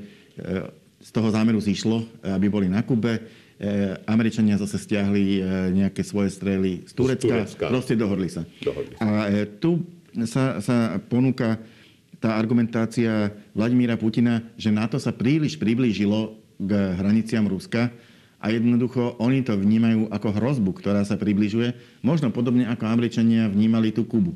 z 0.99 1.11
toho 1.15 1.29
zámeru 1.31 1.59
zišlo, 1.63 2.05
aby 2.23 2.47
boli 2.51 2.67
na 2.69 2.85
Kube. 2.85 3.23
Američania 4.07 4.55
zase 4.55 4.79
stiahli 4.79 5.43
nejaké 5.75 6.07
svoje 6.07 6.31
strely 6.31 6.87
z 6.87 6.93
Turecka. 6.95 7.27
Z 7.27 7.27
Turecka. 7.27 7.65
Proste 7.67 7.95
dohodli 7.99 8.31
sa. 8.31 8.47
Dohodli. 8.63 8.95
A 9.03 9.31
tu 9.59 9.83
sa, 10.31 10.63
sa 10.63 11.03
ponúka 11.11 11.59
tá 12.19 12.35
argumentácia 12.39 13.31
Vladimíra 13.55 13.99
Putina, 13.99 14.43
že 14.59 14.75
NATO 14.75 14.99
sa 14.99 15.15
príliš 15.15 15.59
priblížilo 15.59 16.39
k 16.59 16.71
hraniciam 16.99 17.47
Ruska 17.47 17.95
a 18.39 18.47
jednoducho 18.51 19.19
oni 19.23 19.43
to 19.43 19.55
vnímajú 19.59 20.11
ako 20.11 20.35
hrozbu, 20.35 20.71
ktorá 20.79 21.03
sa 21.07 21.19
približuje, 21.19 21.75
možno 22.03 22.31
podobne 22.35 22.67
ako 22.71 22.91
Američania 22.91 23.51
vnímali 23.51 23.91
tú 23.95 24.07
Kubu. 24.07 24.35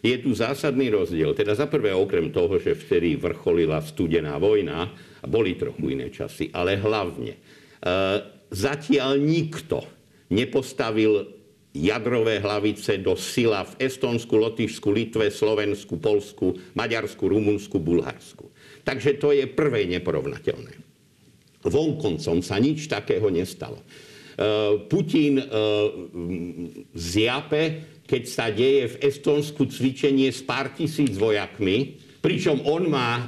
Je 0.00 0.16
tu 0.16 0.32
zásadný 0.32 0.88
rozdiel. 0.88 1.36
Teda 1.36 1.52
za 1.52 1.68
prvé, 1.68 1.92
okrem 1.92 2.32
toho, 2.32 2.56
že 2.56 2.72
vtedy 2.72 3.20
vrcholila 3.20 3.84
studená 3.84 4.40
vojna, 4.40 4.88
boli 5.28 5.60
trochu 5.60 5.92
iné 5.92 6.08
časy, 6.08 6.48
ale 6.56 6.80
hlavne, 6.80 7.36
e, 7.36 7.40
zatiaľ 8.48 9.20
nikto 9.20 9.84
nepostavil 10.32 11.28
jadrové 11.70 12.42
hlavice 12.42 12.98
do 12.98 13.14
sila 13.14 13.62
v 13.62 13.76
Estonsku, 13.78 14.34
Lotyšsku, 14.34 14.88
Litve, 14.90 15.30
Slovensku, 15.30 16.00
Polsku, 16.00 16.58
Maďarsku, 16.74 17.20
Rumunsku, 17.20 17.78
Bulharsku. 17.78 18.50
Takže 18.82 19.20
to 19.20 19.30
je 19.36 19.44
prvé 19.46 19.86
neporovnateľné. 19.86 20.72
Vonkoncom 21.60 22.40
sa 22.40 22.56
nič 22.56 22.88
takého 22.88 23.28
nestalo. 23.28 23.84
E, 23.84 23.84
Putin 24.88 25.36
e, 25.36 25.44
zjape, 26.96 27.62
keď 28.10 28.22
sa 28.26 28.50
deje 28.50 28.98
v 28.98 29.00
Estonsku 29.06 29.70
cvičenie 29.70 30.34
s 30.34 30.42
pár 30.42 30.74
tisíc 30.74 31.14
vojakmi, 31.14 31.94
pričom 32.18 32.58
on 32.66 32.90
má 32.90 33.22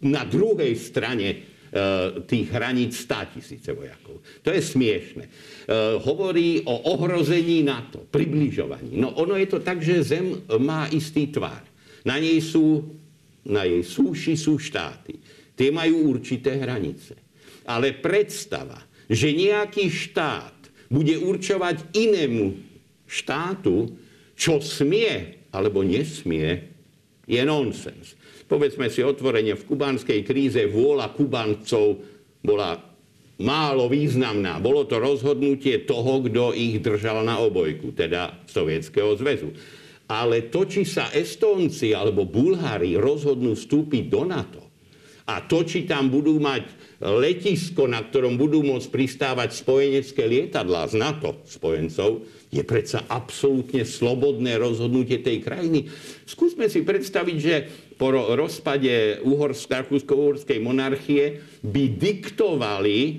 na 0.00 0.24
druhej 0.24 0.72
strane 0.72 1.28
e, 1.28 1.36
tých 2.24 2.48
hraníc 2.48 3.04
100 3.04 3.36
tisíce 3.36 3.70
vojakov. 3.76 4.24
To 4.40 4.48
je 4.48 4.64
smiešne. 4.64 5.24
Hovorí 6.00 6.64
o 6.64 6.96
ohrození 6.96 7.60
NATO, 7.60 8.08
približovaní. 8.08 8.96
No 8.96 9.12
ono 9.20 9.36
je 9.36 9.48
to 9.52 9.60
tak, 9.60 9.84
že 9.84 10.00
Zem 10.00 10.48
má 10.64 10.88
istý 10.88 11.28
tvár. 11.28 11.60
Na 12.08 12.16
nej 12.16 12.40
sú, 12.40 12.88
na 13.44 13.68
jej 13.68 13.84
súši 13.84 14.32
sú 14.36 14.56
štáty. 14.56 15.20
Tie 15.52 15.68
majú 15.68 16.08
určité 16.16 16.56
hranice. 16.56 17.20
Ale 17.68 17.96
predstava, 17.96 18.80
že 19.08 19.32
nejaký 19.32 19.88
štát 19.88 20.88
bude 20.88 21.16
určovať 21.16 21.96
inému 21.96 22.73
štátu, 23.08 23.92
čo 24.34 24.58
smie 24.58 25.46
alebo 25.54 25.86
nesmie, 25.86 26.74
je 27.24 27.40
nonsens. 27.46 28.18
Povedzme 28.44 28.92
si 28.92 29.00
otvorene, 29.00 29.56
v 29.56 29.64
kubanskej 29.64 30.20
kríze 30.26 30.60
vôľa 30.68 31.16
Kubancov 31.16 32.04
bola 32.44 32.76
málo 33.40 33.88
významná. 33.88 34.60
Bolo 34.60 34.84
to 34.84 35.00
rozhodnutie 35.00 35.88
toho, 35.88 36.20
kto 36.28 36.52
ich 36.52 36.84
držal 36.84 37.24
na 37.24 37.40
obojku, 37.40 37.96
teda 37.96 38.44
Sovietskeho 38.44 39.16
zväzu. 39.16 39.50
Ale 40.04 40.52
to, 40.52 40.68
či 40.68 40.84
sa 40.84 41.08
Estónci 41.08 41.96
alebo 41.96 42.28
Bulhári 42.28 43.00
rozhodnú 43.00 43.56
vstúpiť 43.56 44.04
do 44.12 44.22
NATO 44.28 44.63
a 45.24 45.40
to, 45.40 45.64
či 45.64 45.88
tam 45.88 46.12
budú 46.12 46.36
mať 46.36 46.68
letisko, 47.00 47.88
na 47.88 48.04
ktorom 48.04 48.36
budú 48.36 48.60
môcť 48.60 48.88
pristávať 48.92 49.56
spojenecké 49.56 50.20
lietadlá 50.20 50.84
z 50.92 51.00
NATO 51.00 51.40
spojencov, 51.48 52.28
je 52.52 52.60
predsa 52.60 53.08
absolútne 53.08 53.88
slobodné 53.88 54.60
rozhodnutie 54.60 55.24
tej 55.24 55.40
krajiny. 55.40 55.88
Skúsme 56.28 56.68
si 56.68 56.84
predstaviť, 56.84 57.36
že 57.40 57.54
po 57.96 58.12
rozpade 58.12 59.24
Rakúsko-uhorskej 59.24 60.60
monarchie 60.60 61.40
by 61.64 61.84
diktovali 61.96 62.98
e, 63.00 63.12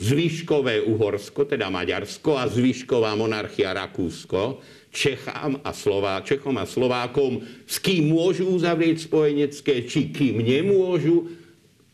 zvyškové 0.00 0.80
Uhorsko, 0.80 1.44
teda 1.44 1.68
Maďarsko 1.68 2.40
a 2.40 2.48
zvyšková 2.48 3.12
monarchia 3.14 3.76
Rakúsko, 3.76 4.64
Čechám 4.96 5.60
a 5.60 5.76
Slová, 5.76 6.24
Čechom 6.24 6.56
a 6.56 6.64
Slovákom, 6.64 7.44
s 7.68 7.76
kým 7.76 8.16
môžu 8.16 8.48
uzavrieť 8.48 9.04
spojenecké, 9.04 9.84
či 9.84 10.08
kým 10.08 10.40
nemôžu, 10.40 11.28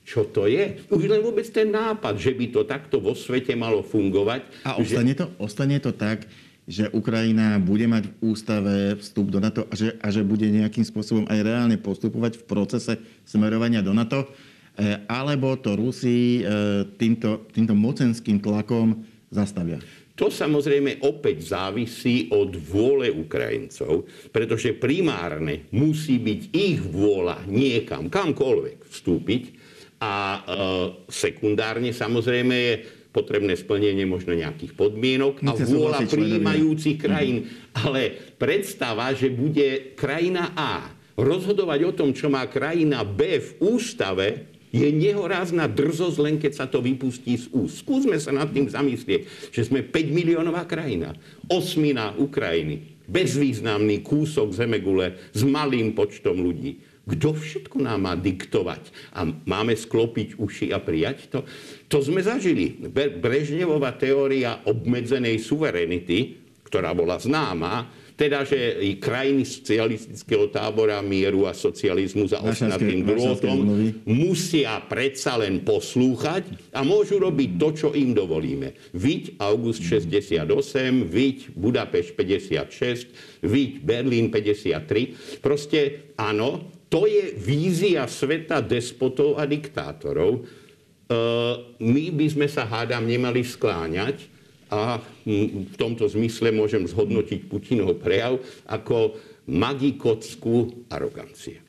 čo 0.07 0.23
to 0.23 0.47
je. 0.47 0.87
Už 0.87 1.11
len 1.11 1.19
vôbec 1.19 1.43
ten 1.51 1.67
nápad, 1.67 2.15
že 2.15 2.31
by 2.31 2.47
to 2.55 2.63
takto 2.63 3.03
vo 3.03 3.19
svete 3.19 3.59
malo 3.59 3.83
fungovať. 3.83 4.47
A 4.63 4.79
ostane, 4.79 5.19
že... 5.19 5.19
to, 5.19 5.27
ostane 5.43 5.83
to 5.83 5.91
tak, 5.91 6.31
že 6.63 6.87
Ukrajina 6.95 7.59
bude 7.59 7.91
mať 7.91 8.07
v 8.07 8.15
ústave 8.23 8.95
vstup 9.03 9.35
do 9.35 9.43
NATO 9.43 9.67
a 9.67 9.75
že, 9.75 9.99
a 9.99 10.07
že 10.15 10.23
bude 10.23 10.47
nejakým 10.47 10.87
spôsobom 10.87 11.27
aj 11.27 11.43
reálne 11.43 11.75
postupovať 11.75 12.39
v 12.39 12.47
procese 12.47 12.93
smerovania 13.27 13.83
do 13.83 13.91
NATO, 13.91 14.31
e, 14.79 15.03
alebo 15.11 15.59
to 15.59 15.75
Rusi 15.75 16.39
e, 16.39 16.43
týmto, 16.95 17.51
týmto 17.51 17.75
mocenským 17.75 18.39
tlakom 18.39 19.03
zastavia. 19.35 19.83
To 20.13 20.29
samozrejme 20.29 21.01
opäť 21.09 21.57
závisí 21.57 22.29
od 22.29 22.53
vôle 22.61 23.09
Ukrajincov, 23.09 24.05
pretože 24.29 24.77
primárne 24.77 25.73
musí 25.73 26.21
byť 26.21 26.41
ich 26.53 26.79
vôľa 26.85 27.49
niekam, 27.49 28.13
kamkoľvek 28.13 28.79
vstúpiť, 28.93 29.43
a 30.03 30.15
e, 30.15 30.41
sekundárne 31.07 31.95
samozrejme 31.95 32.55
je 32.59 32.75
potrebné 33.15 33.55
splnenie 33.55 34.03
možno 34.03 34.35
nejakých 34.35 34.75
podmienok 34.75 35.47
a 35.47 35.55
vôľa 35.55 36.11
prijímajúcich 36.11 36.99
krajín. 36.99 37.47
Mm-hmm. 37.47 37.77
Ale 37.87 38.35
predstava, 38.35 39.15
že 39.15 39.31
bude 39.31 39.95
krajina 39.95 40.57
A 40.59 40.91
rozhodovať 41.15 41.81
o 41.87 41.93
tom, 41.93 42.11
čo 42.17 42.33
má 42.33 42.49
krajina 42.49 43.05
B 43.07 43.39
v 43.39 43.51
ústave, 43.63 44.52
je 44.73 44.89
nehorázna 44.89 45.69
drzosť 45.69 46.17
len 46.19 46.37
keď 46.41 46.53
sa 46.57 46.67
to 46.67 46.81
vypustí 46.81 47.37
z 47.37 47.47
úst. 47.53 47.85
Skúsme 47.85 48.17
sa 48.17 48.33
nad 48.33 48.49
tým 48.49 48.67
zamyslieť, 48.67 49.53
že 49.53 49.69
sme 49.69 49.85
5 49.85 49.93
miliónová 50.09 50.65
krajina, 50.65 51.13
osmina 51.47 52.17
Ukrajiny, 52.17 53.05
bezvýznamný 53.05 54.01
kúsok 54.01 54.51
zemegule 54.57 55.21
s 55.37 55.45
malým 55.45 55.93
počtom 55.93 56.41
ľudí 56.41 56.91
kto 57.03 57.35
všetko 57.35 57.83
nám 57.83 58.07
má 58.07 58.15
diktovať? 58.15 59.11
A 59.19 59.27
máme 59.27 59.75
sklopiť 59.75 60.39
uši 60.39 60.71
a 60.71 60.79
prijať 60.79 61.35
to? 61.35 61.43
To 61.91 61.99
sme 61.99 62.23
zažili. 62.23 62.79
Brežnevová 62.95 63.99
teória 63.99 64.63
obmedzenej 64.63 65.43
suverenity, 65.43 66.39
ktorá 66.63 66.95
bola 66.95 67.19
známa, 67.19 67.91
teda, 68.23 68.47
že 68.47 68.79
krajiny 69.03 69.43
socialistického 69.43 70.47
tábora 70.55 71.03
mieru 71.03 71.51
a 71.51 71.53
socializmu 71.53 72.31
za 72.31 72.39
osnatým 72.39 73.03
drôtom 73.03 73.59
musia 74.07 74.79
predsa 74.87 75.35
len 75.43 75.67
poslúchať 75.67 76.47
a 76.71 76.87
môžu 76.87 77.19
robiť 77.19 77.51
to, 77.59 77.69
čo 77.75 77.89
im 77.91 78.15
dovolíme. 78.15 78.79
Viď 78.95 79.43
August 79.43 79.83
68, 79.83 80.39
viď 81.03 81.51
Budapešť 81.59 82.11
56, 82.15 83.43
viď 83.43 83.71
Berlín 83.83 84.31
53. 84.31 85.43
Proste 85.43 86.15
áno, 86.15 86.71
to 86.87 87.11
je 87.11 87.35
vízia 87.35 88.07
sveta 88.07 88.63
despotov 88.63 89.43
a 89.43 89.51
diktátorov. 89.51 90.33
E, 90.39 90.43
my 91.83 92.05
by 92.15 92.27
sme 92.31 92.47
sa, 92.47 92.71
hádam, 92.71 93.03
nemali 93.03 93.43
skláňať 93.43 94.32
a 94.73 94.97
v 95.29 95.75
tomto 95.77 96.09
zmysle 96.09 96.49
môžem 96.49 96.81
zhodnotiť 96.89 97.45
Putinov 97.45 98.01
prejav 98.01 98.41
ako 98.65 99.21
magikotskú 99.45 100.89
arogancie. 100.89 101.61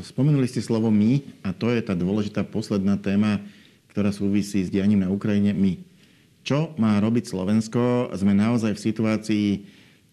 Spomenuli 0.00 0.48
ste 0.48 0.64
slovo 0.64 0.88
my 0.88 1.20
a 1.44 1.52
to 1.52 1.68
je 1.68 1.84
tá 1.84 1.92
dôležitá 1.92 2.44
posledná 2.48 2.96
téma, 2.96 3.44
ktorá 3.92 4.12
súvisí 4.12 4.64
s 4.64 4.72
dianím 4.72 5.04
na 5.04 5.12
Ukrajine. 5.12 5.52
My. 5.52 5.76
Čo 6.44 6.76
má 6.76 7.00
robiť 7.00 7.32
Slovensko? 7.32 8.12
Sme 8.12 8.36
naozaj 8.36 8.76
v 8.76 8.84
situácii, 8.84 9.48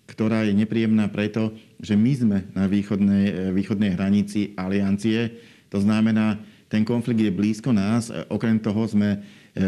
ktorá 0.08 0.48
je 0.48 0.56
nepríjemná 0.56 1.12
preto, 1.12 1.52
že 1.80 2.00
my 2.00 2.12
sme 2.16 2.38
na 2.56 2.68
východnej, 2.72 3.26
e, 3.28 3.34
východnej 3.52 3.96
hranici 3.96 4.56
aliancie. 4.56 5.36
To 5.72 5.84
znamená, 5.84 6.40
ten 6.72 6.88
konflikt 6.88 7.20
je 7.20 7.36
blízko 7.36 7.76
nás. 7.76 8.08
E, 8.08 8.24
okrem 8.32 8.56
toho 8.64 8.88
sme 8.88 9.20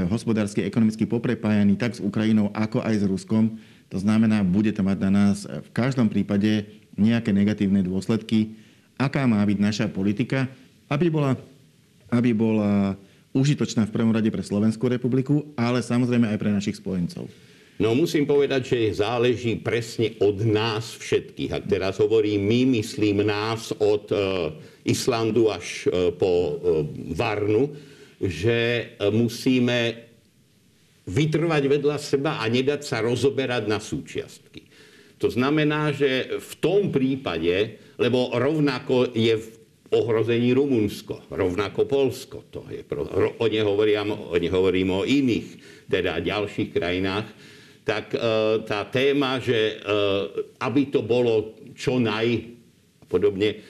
hospodársky, 0.08 0.64
ekonomicky 0.64 1.04
poprepájaný 1.04 1.76
tak 1.76 1.98
s 1.98 2.04
Ukrajinou, 2.04 2.50
ako 2.56 2.80
aj 2.80 3.04
s 3.04 3.06
Ruskom. 3.08 3.60
To 3.92 3.98
znamená, 4.00 4.42
bude 4.42 4.72
to 4.72 4.82
mať 4.82 4.98
na 5.06 5.12
nás 5.12 5.46
v 5.46 5.70
každom 5.76 6.08
prípade 6.08 6.66
nejaké 6.96 7.36
negatívne 7.36 7.84
dôsledky. 7.84 8.56
Aká 8.96 9.28
má 9.28 9.44
byť 9.44 9.60
naša 9.60 9.86
politika, 9.92 10.48
aby 10.88 11.10
bola, 11.10 11.36
aby 12.14 12.32
bola 12.32 12.96
užitočná 13.34 13.90
v 13.90 13.94
prvom 13.94 14.14
rade 14.14 14.30
pre 14.30 14.46
Slovenskú 14.46 14.86
republiku, 14.88 15.44
ale 15.58 15.82
samozrejme 15.82 16.30
aj 16.30 16.40
pre 16.40 16.54
našich 16.54 16.78
spojencov. 16.78 17.26
No 17.82 17.98
musím 17.98 18.30
povedať, 18.30 18.78
že 18.78 19.02
záleží 19.02 19.58
presne 19.58 20.14
od 20.22 20.46
nás 20.46 20.94
všetkých. 20.94 21.52
Ak 21.58 21.66
teraz 21.66 21.98
hovorím 21.98 22.46
my, 22.46 22.60
myslím 22.78 23.26
nás 23.26 23.74
od 23.82 24.14
e, 24.14 24.18
Islandu 24.86 25.50
až 25.50 25.90
e, 25.90 26.14
po 26.14 26.30
e, 26.30 26.54
Varnu, 27.18 27.74
že 28.22 28.58
e, 28.58 28.84
musíme 29.10 29.80
vytrvať 31.04 31.64
vedľa 31.68 31.98
seba 32.00 32.40
a 32.40 32.48
nedať 32.48 32.82
sa 32.84 33.04
rozoberať 33.04 33.64
na 33.68 33.80
súčiastky. 33.80 34.68
To 35.20 35.32
znamená, 35.32 35.96
že 35.96 36.40
v 36.40 36.54
tom 36.60 36.92
prípade, 36.92 37.80
lebo 37.96 38.32
rovnako 38.36 39.16
je 39.16 39.36
v 39.40 39.48
ohrození 39.94 40.52
Rumunsko, 40.52 41.30
rovnako 41.30 41.86
Polsko, 41.86 42.38
to 42.50 42.66
je, 42.68 42.82
o, 43.40 43.46
nehovorím, 43.46 44.12
o 44.12 44.36
nehovorím 44.36 44.90
o 44.90 45.02
iných, 45.06 45.48
teda 45.86 46.20
ďalších 46.20 46.74
krajinách, 46.74 47.28
tak 47.86 48.16
e, 48.16 48.20
tá 48.66 48.88
téma, 48.90 49.38
že 49.38 49.56
e, 49.56 49.74
aby 50.60 50.90
to 50.90 51.06
bolo 51.06 51.56
čo 51.78 52.02
naj 52.02 52.58
podobne, 53.06 53.62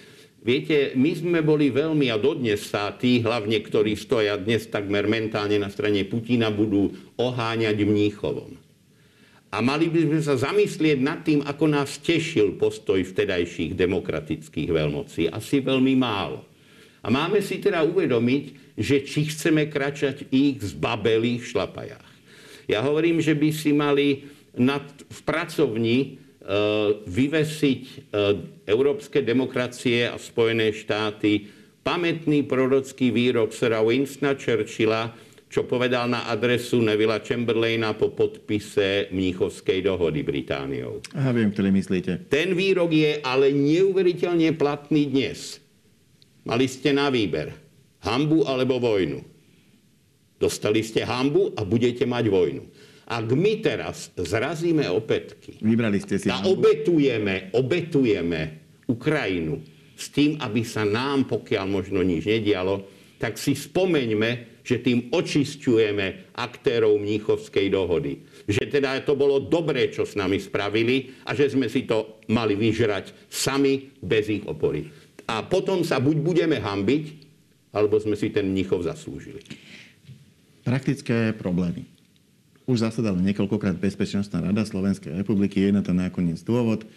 Viete, 0.43 0.91
my 0.99 1.11
sme 1.15 1.39
boli 1.39 1.71
veľmi, 1.71 2.11
a 2.11 2.19
dodnes 2.19 2.67
sa 2.67 2.91
tí 2.91 3.23
hlavne, 3.23 3.63
ktorí 3.63 3.95
stoja 3.95 4.35
dnes 4.35 4.67
takmer 4.67 5.07
mentálne 5.07 5.55
na 5.55 5.71
strane 5.71 6.03
Putina, 6.03 6.51
budú 6.51 6.91
oháňať 7.15 7.79
Mníchovom. 7.79 8.59
A 9.55 9.63
mali 9.63 9.87
by 9.87 10.03
sme 10.03 10.19
sa 10.19 10.35
zamyslieť 10.35 10.99
nad 10.99 11.23
tým, 11.23 11.47
ako 11.47 11.65
nás 11.71 11.95
tešil 12.03 12.59
postoj 12.59 12.99
vtedajších 12.99 13.71
demokratických 13.71 14.67
veľmocí. 14.67 15.31
Asi 15.31 15.63
veľmi 15.63 15.95
málo. 15.95 16.43
A 16.99 17.07
máme 17.07 17.39
si 17.39 17.63
teda 17.63 17.79
uvedomiť, 17.87 18.75
že 18.75 18.99
či 19.07 19.31
chceme 19.31 19.71
kračať 19.71 20.27
ich 20.27 20.59
z 20.59 20.75
babelých 20.75 21.55
šlapajách. 21.55 22.09
Ja 22.67 22.83
hovorím, 22.83 23.23
že 23.23 23.37
by 23.37 23.49
si 23.53 23.71
mali 23.71 24.27
nad, 24.57 24.83
v 25.07 25.19
pracovni 25.23 26.22
vyvesiť 27.07 27.81
eh, 27.87 28.01
európske 28.67 29.23
demokracie 29.23 30.11
a 30.11 30.19
Spojené 30.19 30.75
štáty 30.75 31.47
pamätný 31.83 32.47
prorocký 32.47 33.11
výrok 33.11 33.51
Sira 33.51 33.83
Winstona 33.83 34.35
Churchilla, 34.39 35.11
čo 35.51 35.69
povedal 35.69 36.09
na 36.09 36.25
adresu 36.25 36.81
Nevilla 36.81 37.21
Chamberlaina 37.21 37.93
po 37.93 38.09
podpise 38.09 39.13
Mníchovskej 39.13 39.85
dohody 39.85 40.25
Britániou. 40.25 41.03
Aha, 41.13 41.29
viem, 41.29 41.53
ktorý 41.53 41.69
myslíte. 41.69 42.25
Ten 42.31 42.57
výrok 42.57 42.89
je 42.89 43.21
ale 43.21 43.53
neuveriteľne 43.53 44.49
platný 44.57 45.13
dnes. 45.13 45.61
Mali 46.43 46.65
ste 46.65 46.91
na 46.91 47.13
výber 47.13 47.53
hambu 48.03 48.43
alebo 48.49 48.81
vojnu. 48.81 49.23
Dostali 50.41 50.83
ste 50.83 51.07
hambu 51.07 51.55
a 51.55 51.63
budete 51.63 52.03
mať 52.03 52.25
vojnu. 52.27 52.63
Ak 53.03 53.27
my 53.27 53.59
teraz 53.59 54.15
zrazíme 54.15 54.87
opätky 54.87 55.59
Vybrali 55.59 55.99
ste 55.99 56.15
si 56.15 56.31
a 56.31 56.47
obetujeme, 56.47 57.51
obetujeme 57.51 58.41
Ukrajinu 58.87 59.59
s 59.93 60.07
tým, 60.11 60.39
aby 60.39 60.63
sa 60.63 60.87
nám, 60.87 61.27
pokiaľ 61.27 61.65
možno 61.67 61.99
nič 61.99 62.27
nedialo, 62.27 62.83
tak 63.19 63.39
si 63.39 63.55
spomeňme, 63.55 64.63
že 64.63 64.83
tým 64.83 65.11
očisťujeme 65.11 66.35
aktérov 66.35 66.99
Mníchovskej 66.99 67.71
dohody. 67.71 68.19
Že 68.47 68.79
teda 68.79 68.99
to 69.03 69.15
bolo 69.15 69.39
dobré, 69.39 69.91
čo 69.91 70.03
s 70.03 70.19
nami 70.19 70.39
spravili 70.39 71.23
a 71.27 71.31
že 71.31 71.51
sme 71.51 71.71
si 71.71 71.87
to 71.87 72.23
mali 72.31 72.55
vyžrať 72.55 73.27
sami 73.31 73.95
bez 74.03 74.27
ich 74.27 74.43
opory. 74.43 74.87
A 75.27 75.43
potom 75.43 75.87
sa 75.87 76.03
buď 76.03 76.17
budeme 76.19 76.59
hambiť, 76.59 77.03
alebo 77.71 77.95
sme 77.99 78.19
si 78.19 78.31
ten 78.31 78.51
Mníchov 78.51 78.83
zaslúžili. 78.83 79.39
Praktické 80.63 81.31
problémy. 81.35 81.92
Už 82.63 82.79
zasadala 82.79 83.19
niekoľkokrát 83.19 83.75
Bezpečnostná 83.75 84.39
rada 84.39 84.63
Slovenskej 84.63 85.11
republiky, 85.19 85.67
je 85.67 85.75
na 85.75 85.83
to 85.83 85.91
nakoniec 85.91 86.39
dôvod. 86.47 86.87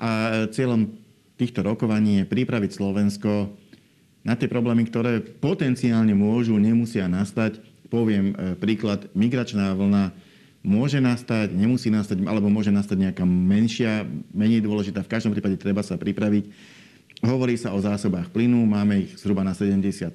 A 0.00 0.44
cieľom 0.48 0.88
týchto 1.36 1.60
rokovaní 1.60 2.24
je 2.24 2.30
pripraviť 2.30 2.70
Slovensko 2.72 3.52
na 4.24 4.34
tie 4.34 4.48
problémy, 4.48 4.88
ktoré 4.88 5.20
potenciálne 5.20 6.16
môžu, 6.16 6.56
nemusia 6.56 7.04
nastať. 7.04 7.60
Poviem 7.88 8.32
e, 8.32 8.56
príklad, 8.56 9.08
migračná 9.12 9.72
vlna 9.76 10.12
môže 10.64 10.98
nastať, 10.98 11.54
nemusí 11.54 11.88
nastať, 11.88 12.24
alebo 12.26 12.52
môže 12.52 12.68
nastať 12.68 13.08
nejaká 13.08 13.24
menšia, 13.24 14.04
menej 14.34 14.64
dôležitá. 14.64 15.04
V 15.04 15.12
každom 15.12 15.32
prípade 15.32 15.56
treba 15.56 15.80
sa 15.80 15.96
pripraviť. 15.96 16.50
Hovorí 17.24 17.58
sa 17.58 17.74
o 17.74 17.80
zásobách 17.80 18.30
plynu, 18.30 18.62
máme 18.62 19.08
ich 19.08 19.18
zhruba 19.18 19.42
na 19.42 19.54
70 19.54 20.12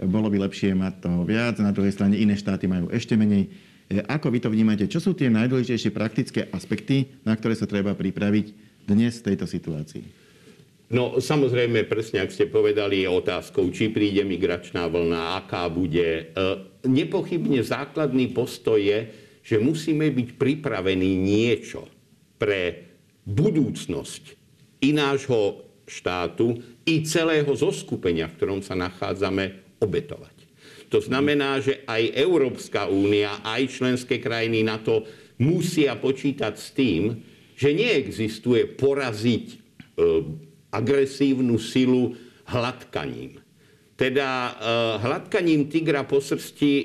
bolo 0.00 0.32
by 0.32 0.48
lepšie 0.48 0.72
mať 0.72 1.04
toho 1.04 1.20
viac, 1.28 1.60
na 1.60 1.74
druhej 1.74 1.92
strane 1.92 2.16
iné 2.16 2.32
štáty 2.32 2.64
majú 2.64 2.88
ešte 2.88 3.12
menej. 3.12 3.52
E, 3.92 4.00
ako 4.08 4.32
vy 4.32 4.38
to 4.40 4.48
vnímate? 4.48 4.88
Čo 4.88 5.04
sú 5.04 5.10
tie 5.12 5.28
najdôležitejšie 5.28 5.92
praktické 5.92 6.40
aspekty, 6.48 7.12
na 7.28 7.36
ktoré 7.36 7.52
sa 7.52 7.68
treba 7.68 7.92
pripraviť 7.92 8.46
dnes 8.88 9.20
v 9.20 9.26
tejto 9.32 9.44
situácii? 9.44 10.04
No 10.92 11.20
samozrejme, 11.20 11.88
presne 11.88 12.20
ak 12.20 12.32
ste 12.32 12.48
povedali, 12.48 13.04
je 13.04 13.08
otázkou, 13.08 13.72
či 13.72 13.88
príde 13.88 14.24
migračná 14.28 14.88
vlna, 14.88 15.40
aká 15.44 15.68
bude. 15.68 16.32
E, 16.32 16.44
nepochybne 16.84 17.60
základný 17.64 18.32
postoj 18.32 18.80
je, 18.80 19.08
že 19.42 19.56
musíme 19.60 20.08
byť 20.08 20.28
pripravení 20.36 21.18
niečo 21.18 21.88
pre 22.40 22.92
budúcnosť 23.24 24.36
i 24.82 24.90
nášho 24.94 25.64
štátu, 25.86 26.58
i 26.82 27.02
celého 27.06 27.50
zoskupenia, 27.54 28.26
v 28.26 28.36
ktorom 28.38 28.60
sa 28.62 28.74
nachádzame, 28.74 29.61
obetovať. 29.82 30.36
To 30.92 31.00
znamená, 31.00 31.58
že 31.58 31.82
aj 31.88 32.12
Európska 32.14 32.86
únia, 32.86 33.40
aj 33.42 33.80
členské 33.80 34.20
krajiny 34.20 34.60
na 34.60 34.76
to 34.76 35.08
musia 35.40 35.96
počítať 35.96 36.54
s 36.54 36.68
tým, 36.76 37.16
že 37.56 37.72
neexistuje 37.72 38.76
poraziť 38.76 39.46
e, 39.48 39.56
agresívnu 40.68 41.56
silu 41.56 42.12
hladkaním. 42.44 43.40
Teda 43.96 44.28
e, 44.28 44.52
hladkaním 45.00 45.72
tigra 45.72 46.04
po 46.04 46.20
srsti 46.20 46.72
e, 46.72 46.84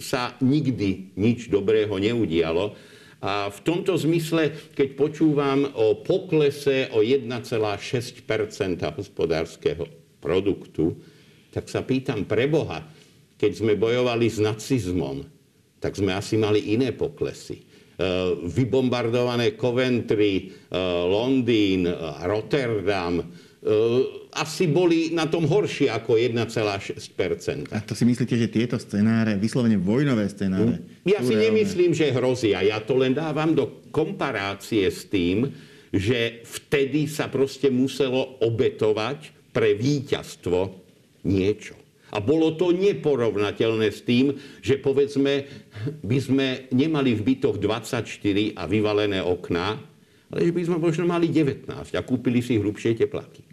sa 0.00 0.32
nikdy 0.40 1.12
nič 1.20 1.52
dobrého 1.52 1.92
neudialo. 2.00 2.72
A 3.18 3.50
v 3.50 3.60
tomto 3.66 3.98
zmysle, 3.98 4.54
keď 4.78 4.94
počúvam 4.94 5.66
o 5.74 6.00
poklese 6.00 6.86
o 6.94 7.02
1,6% 7.02 7.26
hospodárskeho 8.94 9.84
produktu, 10.22 10.94
tak 11.52 11.66
sa 11.68 11.84
pýtam 11.84 12.28
pre 12.28 12.46
Boha, 12.46 12.84
keď 13.38 13.52
sme 13.54 13.78
bojovali 13.78 14.26
s 14.26 14.42
nacizmom, 14.42 15.24
tak 15.78 15.94
sme 15.94 16.12
asi 16.12 16.34
mali 16.34 16.74
iné 16.74 16.90
poklesy. 16.90 17.64
Uh, 17.98 18.46
vybombardované 18.46 19.58
Coventry, 19.58 20.54
uh, 20.70 21.02
Londýn, 21.06 21.86
uh, 21.86 22.22
Rotterdam, 22.26 23.26
asi 24.38 24.70
boli 24.70 25.10
na 25.10 25.26
tom 25.26 25.42
horšie 25.42 25.90
ako 25.90 26.14
1,6% 26.14 27.74
A 27.74 27.82
to 27.82 27.98
si 27.98 28.06
myslíte, 28.06 28.38
že 28.38 28.46
tieto 28.46 28.78
scenáre, 28.78 29.34
vyslovene 29.34 29.74
vojnové 29.74 30.30
scenáre... 30.30 30.78
Ja 31.02 31.18
si 31.26 31.34
nemyslím, 31.34 31.90
že 31.90 32.14
hrozia. 32.14 32.62
Ja 32.62 32.78
to 32.78 32.94
len 32.94 33.18
dávam 33.18 33.58
do 33.58 33.82
komparácie 33.90 34.86
s 34.86 35.10
tým, 35.10 35.50
že 35.90 36.46
vtedy 36.46 37.10
sa 37.10 37.26
proste 37.26 37.66
muselo 37.66 38.38
obetovať 38.46 39.50
pre 39.50 39.74
víťazstvo 39.74 40.87
niečo. 41.24 41.74
A 42.08 42.24
bolo 42.24 42.56
to 42.56 42.72
neporovnateľné 42.72 43.92
s 43.92 44.00
tým, 44.00 44.32
že 44.64 44.80
povedzme, 44.80 45.44
by 46.00 46.18
sme 46.18 46.46
nemali 46.72 47.12
v 47.12 47.34
bytoch 47.34 47.60
24 47.60 48.56
a 48.56 48.64
vyvalené 48.64 49.20
okná, 49.20 49.76
ale 50.28 50.44
že 50.44 50.52
by 50.52 50.62
sme 50.68 50.76
možno 50.80 51.04
mali 51.08 51.32
19 51.32 51.68
a 51.68 52.00
kúpili 52.04 52.44
si 52.44 52.60
hrubšie 52.60 52.96
teplaky. 52.96 53.44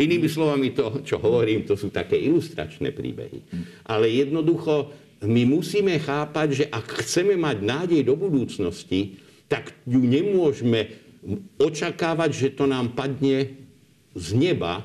Inými 0.00 0.28
slovami 0.28 0.72
to, 0.72 1.04
čo 1.04 1.20
hovorím, 1.20 1.68
to 1.68 1.76
sú 1.76 1.92
také 1.92 2.16
ilustračné 2.16 2.92
príbehy. 2.92 3.52
Ale 3.88 4.08
jednoducho 4.08 4.92
my 5.28 5.42
musíme 5.44 5.96
chápať, 6.00 6.48
že 6.52 6.64
ak 6.72 7.04
chceme 7.04 7.36
mať 7.36 7.56
nádej 7.60 8.00
do 8.04 8.16
budúcnosti, 8.16 9.20
tak 9.46 9.76
ju 9.84 10.00
nemôžeme 10.00 10.88
očakávať, 11.60 12.30
že 12.32 12.48
to 12.56 12.64
nám 12.64 12.96
padne 12.96 13.52
z 14.16 14.28
neba, 14.34 14.82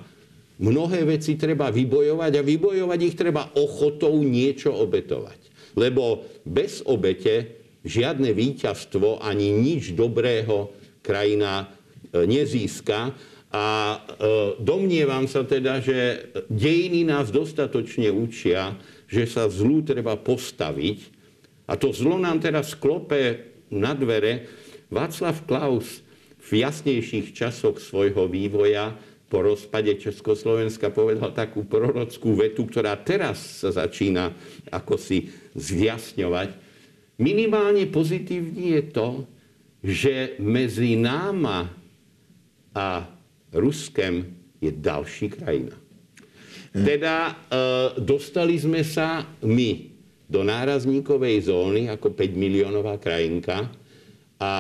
Mnohé 0.58 1.06
veci 1.06 1.38
treba 1.38 1.70
vybojovať 1.70 2.32
a 2.34 2.42
vybojovať 2.42 3.00
ich 3.06 3.16
treba 3.18 3.54
ochotou 3.54 4.18
niečo 4.26 4.74
obetovať. 4.74 5.54
Lebo 5.78 6.26
bez 6.42 6.82
obete 6.82 7.62
žiadne 7.86 8.34
víťazstvo 8.34 9.22
ani 9.22 9.54
nič 9.54 9.94
dobrého 9.94 10.74
krajina 11.06 11.70
e, 12.12 12.26
nezíska. 12.26 13.14
A 13.54 13.66
e, 13.94 13.98
domnievam 14.58 15.30
sa 15.30 15.46
teda, 15.46 15.78
že 15.80 16.34
dejiny 16.50 17.06
nás 17.06 17.30
dostatočne 17.30 18.10
učia, 18.10 18.74
že 19.06 19.30
sa 19.30 19.46
zlu 19.48 19.86
treba 19.86 20.18
postaviť. 20.18 21.00
A 21.70 21.78
to 21.78 21.94
zlo 21.94 22.18
nám 22.18 22.42
teraz 22.42 22.74
klope 22.74 23.54
na 23.70 23.94
dvere. 23.94 24.50
Václav 24.90 25.46
Klaus 25.46 26.02
v 26.48 26.64
jasnejších 26.64 27.36
časoch 27.36 27.78
svojho 27.78 28.26
vývoja 28.26 28.96
po 29.28 29.44
rozpade 29.44 29.92
Československa 30.00 30.88
povedal 30.88 31.36
takú 31.36 31.68
prorockú 31.68 32.40
vetu, 32.40 32.64
ktorá 32.64 32.96
teraz 32.96 33.64
sa 33.64 33.76
začína 33.76 34.32
ako 34.72 34.96
si 34.96 35.28
zjasňovať. 35.56 36.56
Minimálne 37.20 37.84
pozitívne 37.92 38.80
je 38.80 38.84
to, 38.88 39.08
že 39.84 40.40
medzi 40.40 40.96
náma 40.96 41.68
a 42.72 43.10
Ruskem 43.52 44.32
je 44.64 44.72
ďalší 44.72 45.34
krajina. 45.34 45.76
Teda 46.72 47.32
e, 47.32 47.34
dostali 47.98 48.54
sme 48.60 48.86
sa 48.86 49.26
my 49.42 49.70
do 50.28 50.44
nárazníkovej 50.44 51.48
zóny 51.48 51.82
ako 51.90 52.14
5 52.14 52.38
miliónová 52.38 53.00
krajinka 53.00 53.72
a 54.38 54.54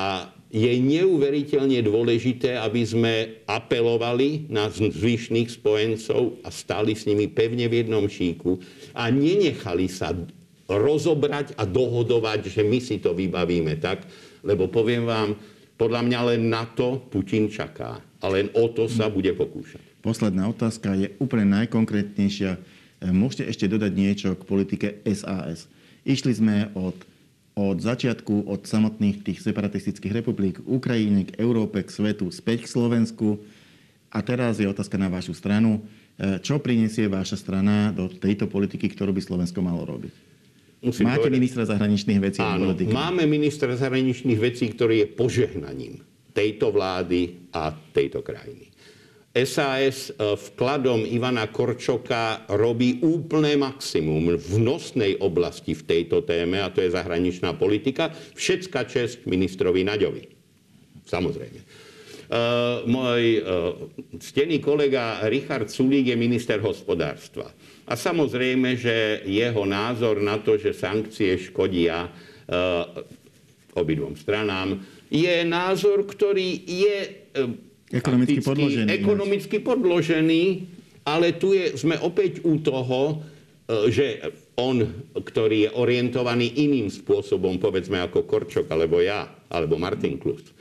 je 0.47 0.71
neuveriteľne 0.79 1.83
dôležité, 1.83 2.55
aby 2.55 2.81
sme 2.87 3.13
apelovali 3.43 4.47
na 4.47 4.71
zvyšných 4.71 5.51
spojencov 5.51 6.39
a 6.43 6.49
stali 6.49 6.95
s 6.95 7.03
nimi 7.03 7.27
pevne 7.27 7.67
v 7.67 7.83
jednom 7.83 8.07
šíku 8.07 8.55
a 8.95 9.11
nenechali 9.11 9.91
sa 9.91 10.15
rozobrať 10.67 11.55
a 11.59 11.67
dohodovať, 11.67 12.47
že 12.47 12.61
my 12.63 12.79
si 12.79 12.99
to 13.03 13.11
vybavíme 13.11 13.75
tak, 13.79 14.07
lebo 14.43 14.71
poviem 14.71 15.03
vám, 15.03 15.35
podľa 15.75 16.01
mňa 16.03 16.19
len 16.33 16.41
na 16.47 16.63
to 16.65 17.03
Putin 17.11 17.51
čaká 17.51 17.99
a 17.99 18.25
len 18.31 18.49
o 18.55 18.71
to 18.71 18.87
sa 18.89 19.11
bude 19.11 19.29
pokúšať. 19.35 20.01
Posledná 20.01 20.47
otázka 20.47 20.95
je 20.95 21.11
úplne 21.19 21.63
najkonkrétnejšia. 21.63 22.57
Môžete 23.11 23.43
ešte 23.45 23.65
dodať 23.69 23.91
niečo 23.93 24.29
k 24.33 24.47
politike 24.47 24.87
SAS. 25.05 25.69
Išli 26.07 26.33
sme 26.33 26.55
od 26.73 26.95
od 27.57 27.81
začiatku, 27.81 28.45
od 28.45 28.69
samotných 28.69 29.25
tých 29.25 29.41
separatistických 29.41 30.21
republik 30.21 30.61
Ukrajine, 30.69 31.25
k 31.25 31.41
Európe, 31.41 31.81
k 31.81 31.89
svetu, 31.89 32.29
späť 32.29 32.69
k 32.69 32.71
Slovensku. 32.77 33.41
A 34.13 34.21
teraz 34.21 34.61
je 34.61 34.69
otázka 34.69 35.01
na 35.01 35.09
vašu 35.09 35.33
stranu. 35.33 35.81
E, 36.21 36.37
čo 36.37 36.61
prinesie 36.61 37.09
vaša 37.09 37.33
strana 37.33 37.89
do 37.89 38.13
tejto 38.13 38.45
politiky, 38.45 38.93
ktorú 38.93 39.09
by 39.09 39.21
Slovensko 39.25 39.65
malo 39.65 39.89
robiť? 39.89 40.13
Musím 40.85 41.09
Máte 41.09 41.25
povedať... 41.25 41.37
ministra 41.41 41.63
zahraničných 41.65 42.19
vecí 42.21 42.37
Áno, 42.37 42.77
máme 42.93 43.25
ministra 43.25 43.73
zahraničných 43.73 44.37
vecí, 44.37 44.69
ktorý 44.69 45.01
je 45.01 45.07
požehnaním 45.09 46.05
tejto 46.37 46.69
vlády 46.69 47.49
a 47.49 47.73
tejto 47.73 48.21
krajiny. 48.21 48.66
SAS 49.45 50.09
e, 50.09 50.33
vkladom 50.33 51.05
Ivana 51.05 51.45
Korčoka 51.51 52.49
robí 52.49 52.97
úplné 53.05 53.53
maximum 53.53 54.33
v 54.39 54.55
nosnej 54.57 55.19
oblasti 55.21 55.77
v 55.77 55.83
tejto 55.85 56.25
téme, 56.25 56.57
a 56.57 56.73
to 56.73 56.81
je 56.81 56.95
zahraničná 56.95 57.53
politika. 57.53 58.09
Všetka 58.33 58.89
čest 58.89 59.29
ministrovi 59.29 59.85
Naďovi. 59.85 60.23
Samozrejme. 61.05 61.59
Uh, 62.27 62.83
môj 62.83 63.39
uh, 63.39 63.71
stený 64.19 64.59
kolega 64.59 65.23
Richard 65.31 65.71
Sulík 65.71 66.11
je 66.11 66.19
minister 66.19 66.59
hospodárstva. 66.59 67.47
A 67.87 67.95
samozrejme, 67.95 68.75
že 68.75 69.23
jeho 69.23 69.63
názor 69.63 70.19
na 70.19 70.35
to, 70.35 70.59
že 70.59 70.75
sankcie 70.75 71.39
škodia 71.39 72.03
uh, 72.03 72.83
obidvom 73.79 74.19
stranám, 74.19 74.75
je 75.07 75.47
názor, 75.47 76.03
ktorý 76.03 76.67
je 76.67 76.97
Ekonomicky 77.87 78.43
podložený. 78.43 78.87
Ekonomicky 78.91 79.57
podložený, 79.63 80.43
ale 81.07 81.39
tu 81.39 81.55
je, 81.55 81.79
sme 81.79 81.95
opäť 82.03 82.43
u 82.43 82.59
toho, 82.59 83.23
e, 83.63 83.87
že 83.87 84.05
on, 84.59 84.83
ktorý 85.15 85.69
je 85.69 85.69
orientovaný 85.71 86.51
iným 86.67 86.91
spôsobom, 86.91 87.55
povedzme 87.63 88.03
ako 88.03 88.27
Korčok, 88.27 88.67
alebo 88.67 88.99
ja, 88.99 89.31
alebo 89.47 89.79
Martin 89.79 90.19
Klus, 90.19 90.51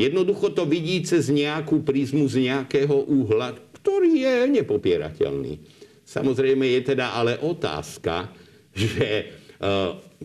jednoducho 0.00 0.56
to 0.56 0.64
vidí 0.64 1.04
cez 1.04 1.28
nejakú 1.28 1.84
prízmu 1.84 2.24
z 2.24 2.48
nejakého 2.48 3.04
úhla, 3.04 3.52
ktorý 3.76 4.24
je 4.24 4.36
nepopierateľný. 4.62 5.60
Samozrejme 6.08 6.64
je 6.72 6.80
teda 6.96 7.12
ale 7.12 7.36
otázka, 7.36 8.32
že 8.72 9.04
e, 9.04 9.24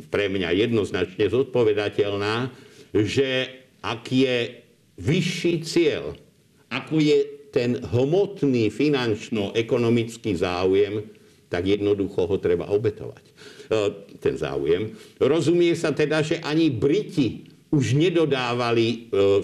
pre 0.07 0.31
mňa 0.31 0.55
jednoznačne 0.55 1.27
zodpovedateľná, 1.27 2.55
že 2.95 3.51
ak 3.83 4.07
je 4.07 4.63
vyšší 4.95 5.53
cieľ 5.67 6.15
ako 6.67 6.99
je 6.99 7.17
ten 7.51 7.79
hmotný 7.79 8.69
finančno-ekonomický 8.69 10.35
záujem, 10.35 11.07
tak 11.47 11.63
jednoducho 11.63 12.27
ho 12.27 12.37
treba 12.37 12.67
obetovať. 12.67 13.23
E, 13.23 13.33
ten 14.19 14.35
záujem. 14.35 14.91
Rozumie 15.17 15.71
sa 15.79 15.95
teda, 15.95 16.19
že 16.19 16.43
ani 16.43 16.67
Briti 16.67 17.47
už 17.71 17.95
nedodávali 17.95 18.87
e, 18.87 18.97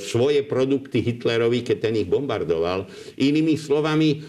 svoje 0.03 0.43
produkty 0.43 0.99
Hitlerovi, 0.99 1.63
keď 1.63 1.77
ten 1.79 1.95
ich 2.03 2.07
bombardoval. 2.11 2.87
Inými 3.19 3.55
slovami, 3.55 4.19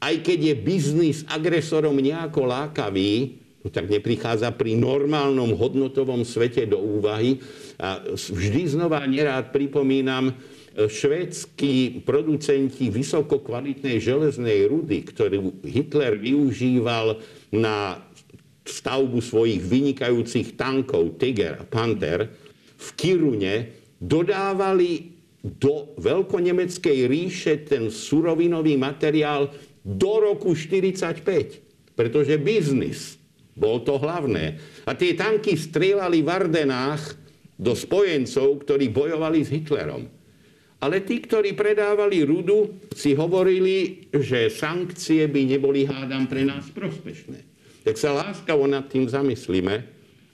aj 0.00 0.14
keď 0.20 0.38
je 0.52 0.54
biznis 0.56 1.24
agresorom 1.28 1.96
nejako 1.96 2.48
lákavý, 2.48 3.40
no 3.64 3.68
tak 3.72 3.88
neprichádza 3.88 4.52
pri 4.52 4.76
normálnom 4.76 5.56
hodnotovom 5.56 6.26
svete 6.28 6.68
do 6.68 6.80
úvahy. 6.80 7.40
A 7.80 8.02
vždy 8.12 8.76
znova 8.76 9.04
nerád 9.08 9.54
pripomínam, 9.54 10.36
švédsky 10.76 12.02
producenti 12.02 12.88
vysokokvalitnej 12.88 14.00
železnej 14.00 14.68
rudy, 14.68 15.04
ktorú 15.04 15.64
Hitler 15.64 16.16
využíval 16.16 17.20
na 17.52 18.00
stavbu 18.62 19.18
svojich 19.18 19.60
vynikajúcich 19.60 20.54
tankov 20.54 21.18
Tiger 21.18 21.60
a 21.60 21.64
Panther 21.66 22.30
v 22.78 22.88
Kirune, 22.96 23.54
dodávali 23.98 25.12
do 25.42 25.98
veľkonemeckej 25.98 26.98
ríše 27.10 27.66
ten 27.66 27.90
surovinový 27.90 28.78
materiál 28.78 29.50
do 29.82 30.12
roku 30.22 30.54
1945, 30.54 31.98
pretože 31.98 32.38
biznis 32.38 33.18
bol 33.58 33.82
to 33.82 33.98
hlavné. 33.98 34.62
A 34.86 34.94
tie 34.94 35.18
tanky 35.18 35.58
strieľali 35.58 36.22
v 36.22 36.28
Ardenách 36.30 37.18
do 37.58 37.74
spojencov, 37.74 38.62
ktorí 38.62 38.88
bojovali 38.94 39.42
s 39.42 39.50
Hitlerom. 39.50 40.21
Ale 40.82 41.06
tí, 41.06 41.22
ktorí 41.22 41.54
predávali 41.54 42.26
rudu, 42.26 42.82
si 42.90 43.14
hovorili, 43.14 44.10
že 44.10 44.50
sankcie 44.50 45.30
by 45.30 45.46
neboli 45.46 45.86
hádam 45.86 46.26
pre 46.26 46.42
nás 46.42 46.66
prospešné. 46.74 47.38
Tak 47.86 47.94
sa 47.94 48.10
láskavo 48.10 48.66
nad 48.66 48.90
tým 48.90 49.06
zamyslíme, 49.06 49.74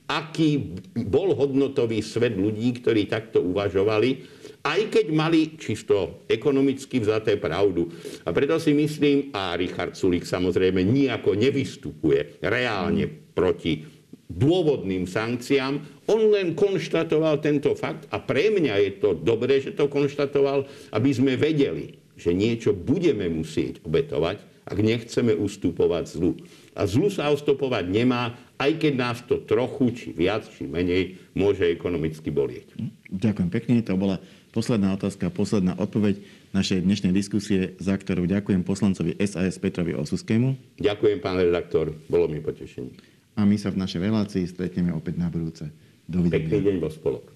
aký 0.09 0.81
bol 1.05 1.37
hodnotový 1.37 2.01
svet 2.01 2.33
ľudí, 2.33 2.81
ktorí 2.81 3.13
takto 3.13 3.45
uvažovali, 3.45 4.25
aj 4.65 4.81
keď 4.89 5.07
mali 5.13 5.61
čisto 5.61 6.25
ekonomicky 6.25 6.97
vzaté 7.05 7.37
pravdu. 7.37 7.93
A 8.25 8.33
preto 8.33 8.57
si 8.57 8.73
myslím, 8.73 9.29
a 9.37 9.53
Richard 9.53 10.01
Sulik 10.01 10.25
samozrejme 10.25 10.81
nijako 10.81 11.37
nevystupuje 11.37 12.41
reálne 12.41 13.05
proti 13.37 13.98
dôvodným 14.29 15.09
sankciám. 15.09 15.81
On 16.07 16.21
len 16.33 16.53
konštatoval 16.53 17.41
tento 17.41 17.73
fakt 17.73 18.05
a 18.13 18.21
pre 18.21 18.53
mňa 18.53 18.75
je 18.85 18.91
to 19.01 19.09
dobré, 19.17 19.59
že 19.59 19.73
to 19.73 19.89
konštatoval, 19.89 20.69
aby 20.93 21.11
sme 21.11 21.35
vedeli, 21.41 21.97
že 22.15 22.37
niečo 22.37 22.77
budeme 22.77 23.27
musieť 23.33 23.81
obetovať, 23.83 24.45
ak 24.69 24.79
nechceme 24.85 25.33
ustupovať 25.33 26.05
zlu. 26.13 26.37
A 26.77 26.85
zlu 26.85 27.09
sa 27.09 27.33
ustupovať 27.33 27.89
nemá, 27.89 28.37
aj 28.61 28.77
keď 28.77 28.93
nás 28.95 29.19
to 29.25 29.41
trochu, 29.41 29.97
či 29.97 30.09
viac, 30.13 30.45
či 30.45 30.69
menej, 30.69 31.17
môže 31.33 31.65
ekonomicky 31.65 32.29
bolieť. 32.29 32.77
Ďakujem 33.09 33.49
pekne. 33.49 33.81
To 33.89 33.97
bola 33.97 34.21
posledná 34.53 34.93
otázka, 34.93 35.33
posledná 35.33 35.73
odpoveď 35.81 36.21
našej 36.53 36.85
dnešnej 36.85 37.13
diskusie, 37.17 37.81
za 37.81 37.97
ktorú 37.97 38.29
ďakujem 38.29 38.61
poslancovi 38.61 39.17
SAS 39.25 39.57
Petrovi 39.57 39.97
Osuskému. 39.97 40.77
Ďakujem, 40.77 41.19
pán 41.25 41.41
redaktor. 41.41 41.97
Bolo 42.13 42.29
mi 42.29 42.45
potešením 42.45 43.18
a 43.39 43.47
my 43.47 43.55
sa 43.55 43.71
v 43.71 43.79
našej 43.79 44.03
relácii 44.03 44.45
stretneme 44.51 44.91
opäť 44.91 45.23
na 45.23 45.31
budúce. 45.31 45.71
Dovidenia. 46.11 46.51
Pekný 46.51 46.59
deň 46.67 46.77
vo 46.83 46.91
spolok. 46.91 47.27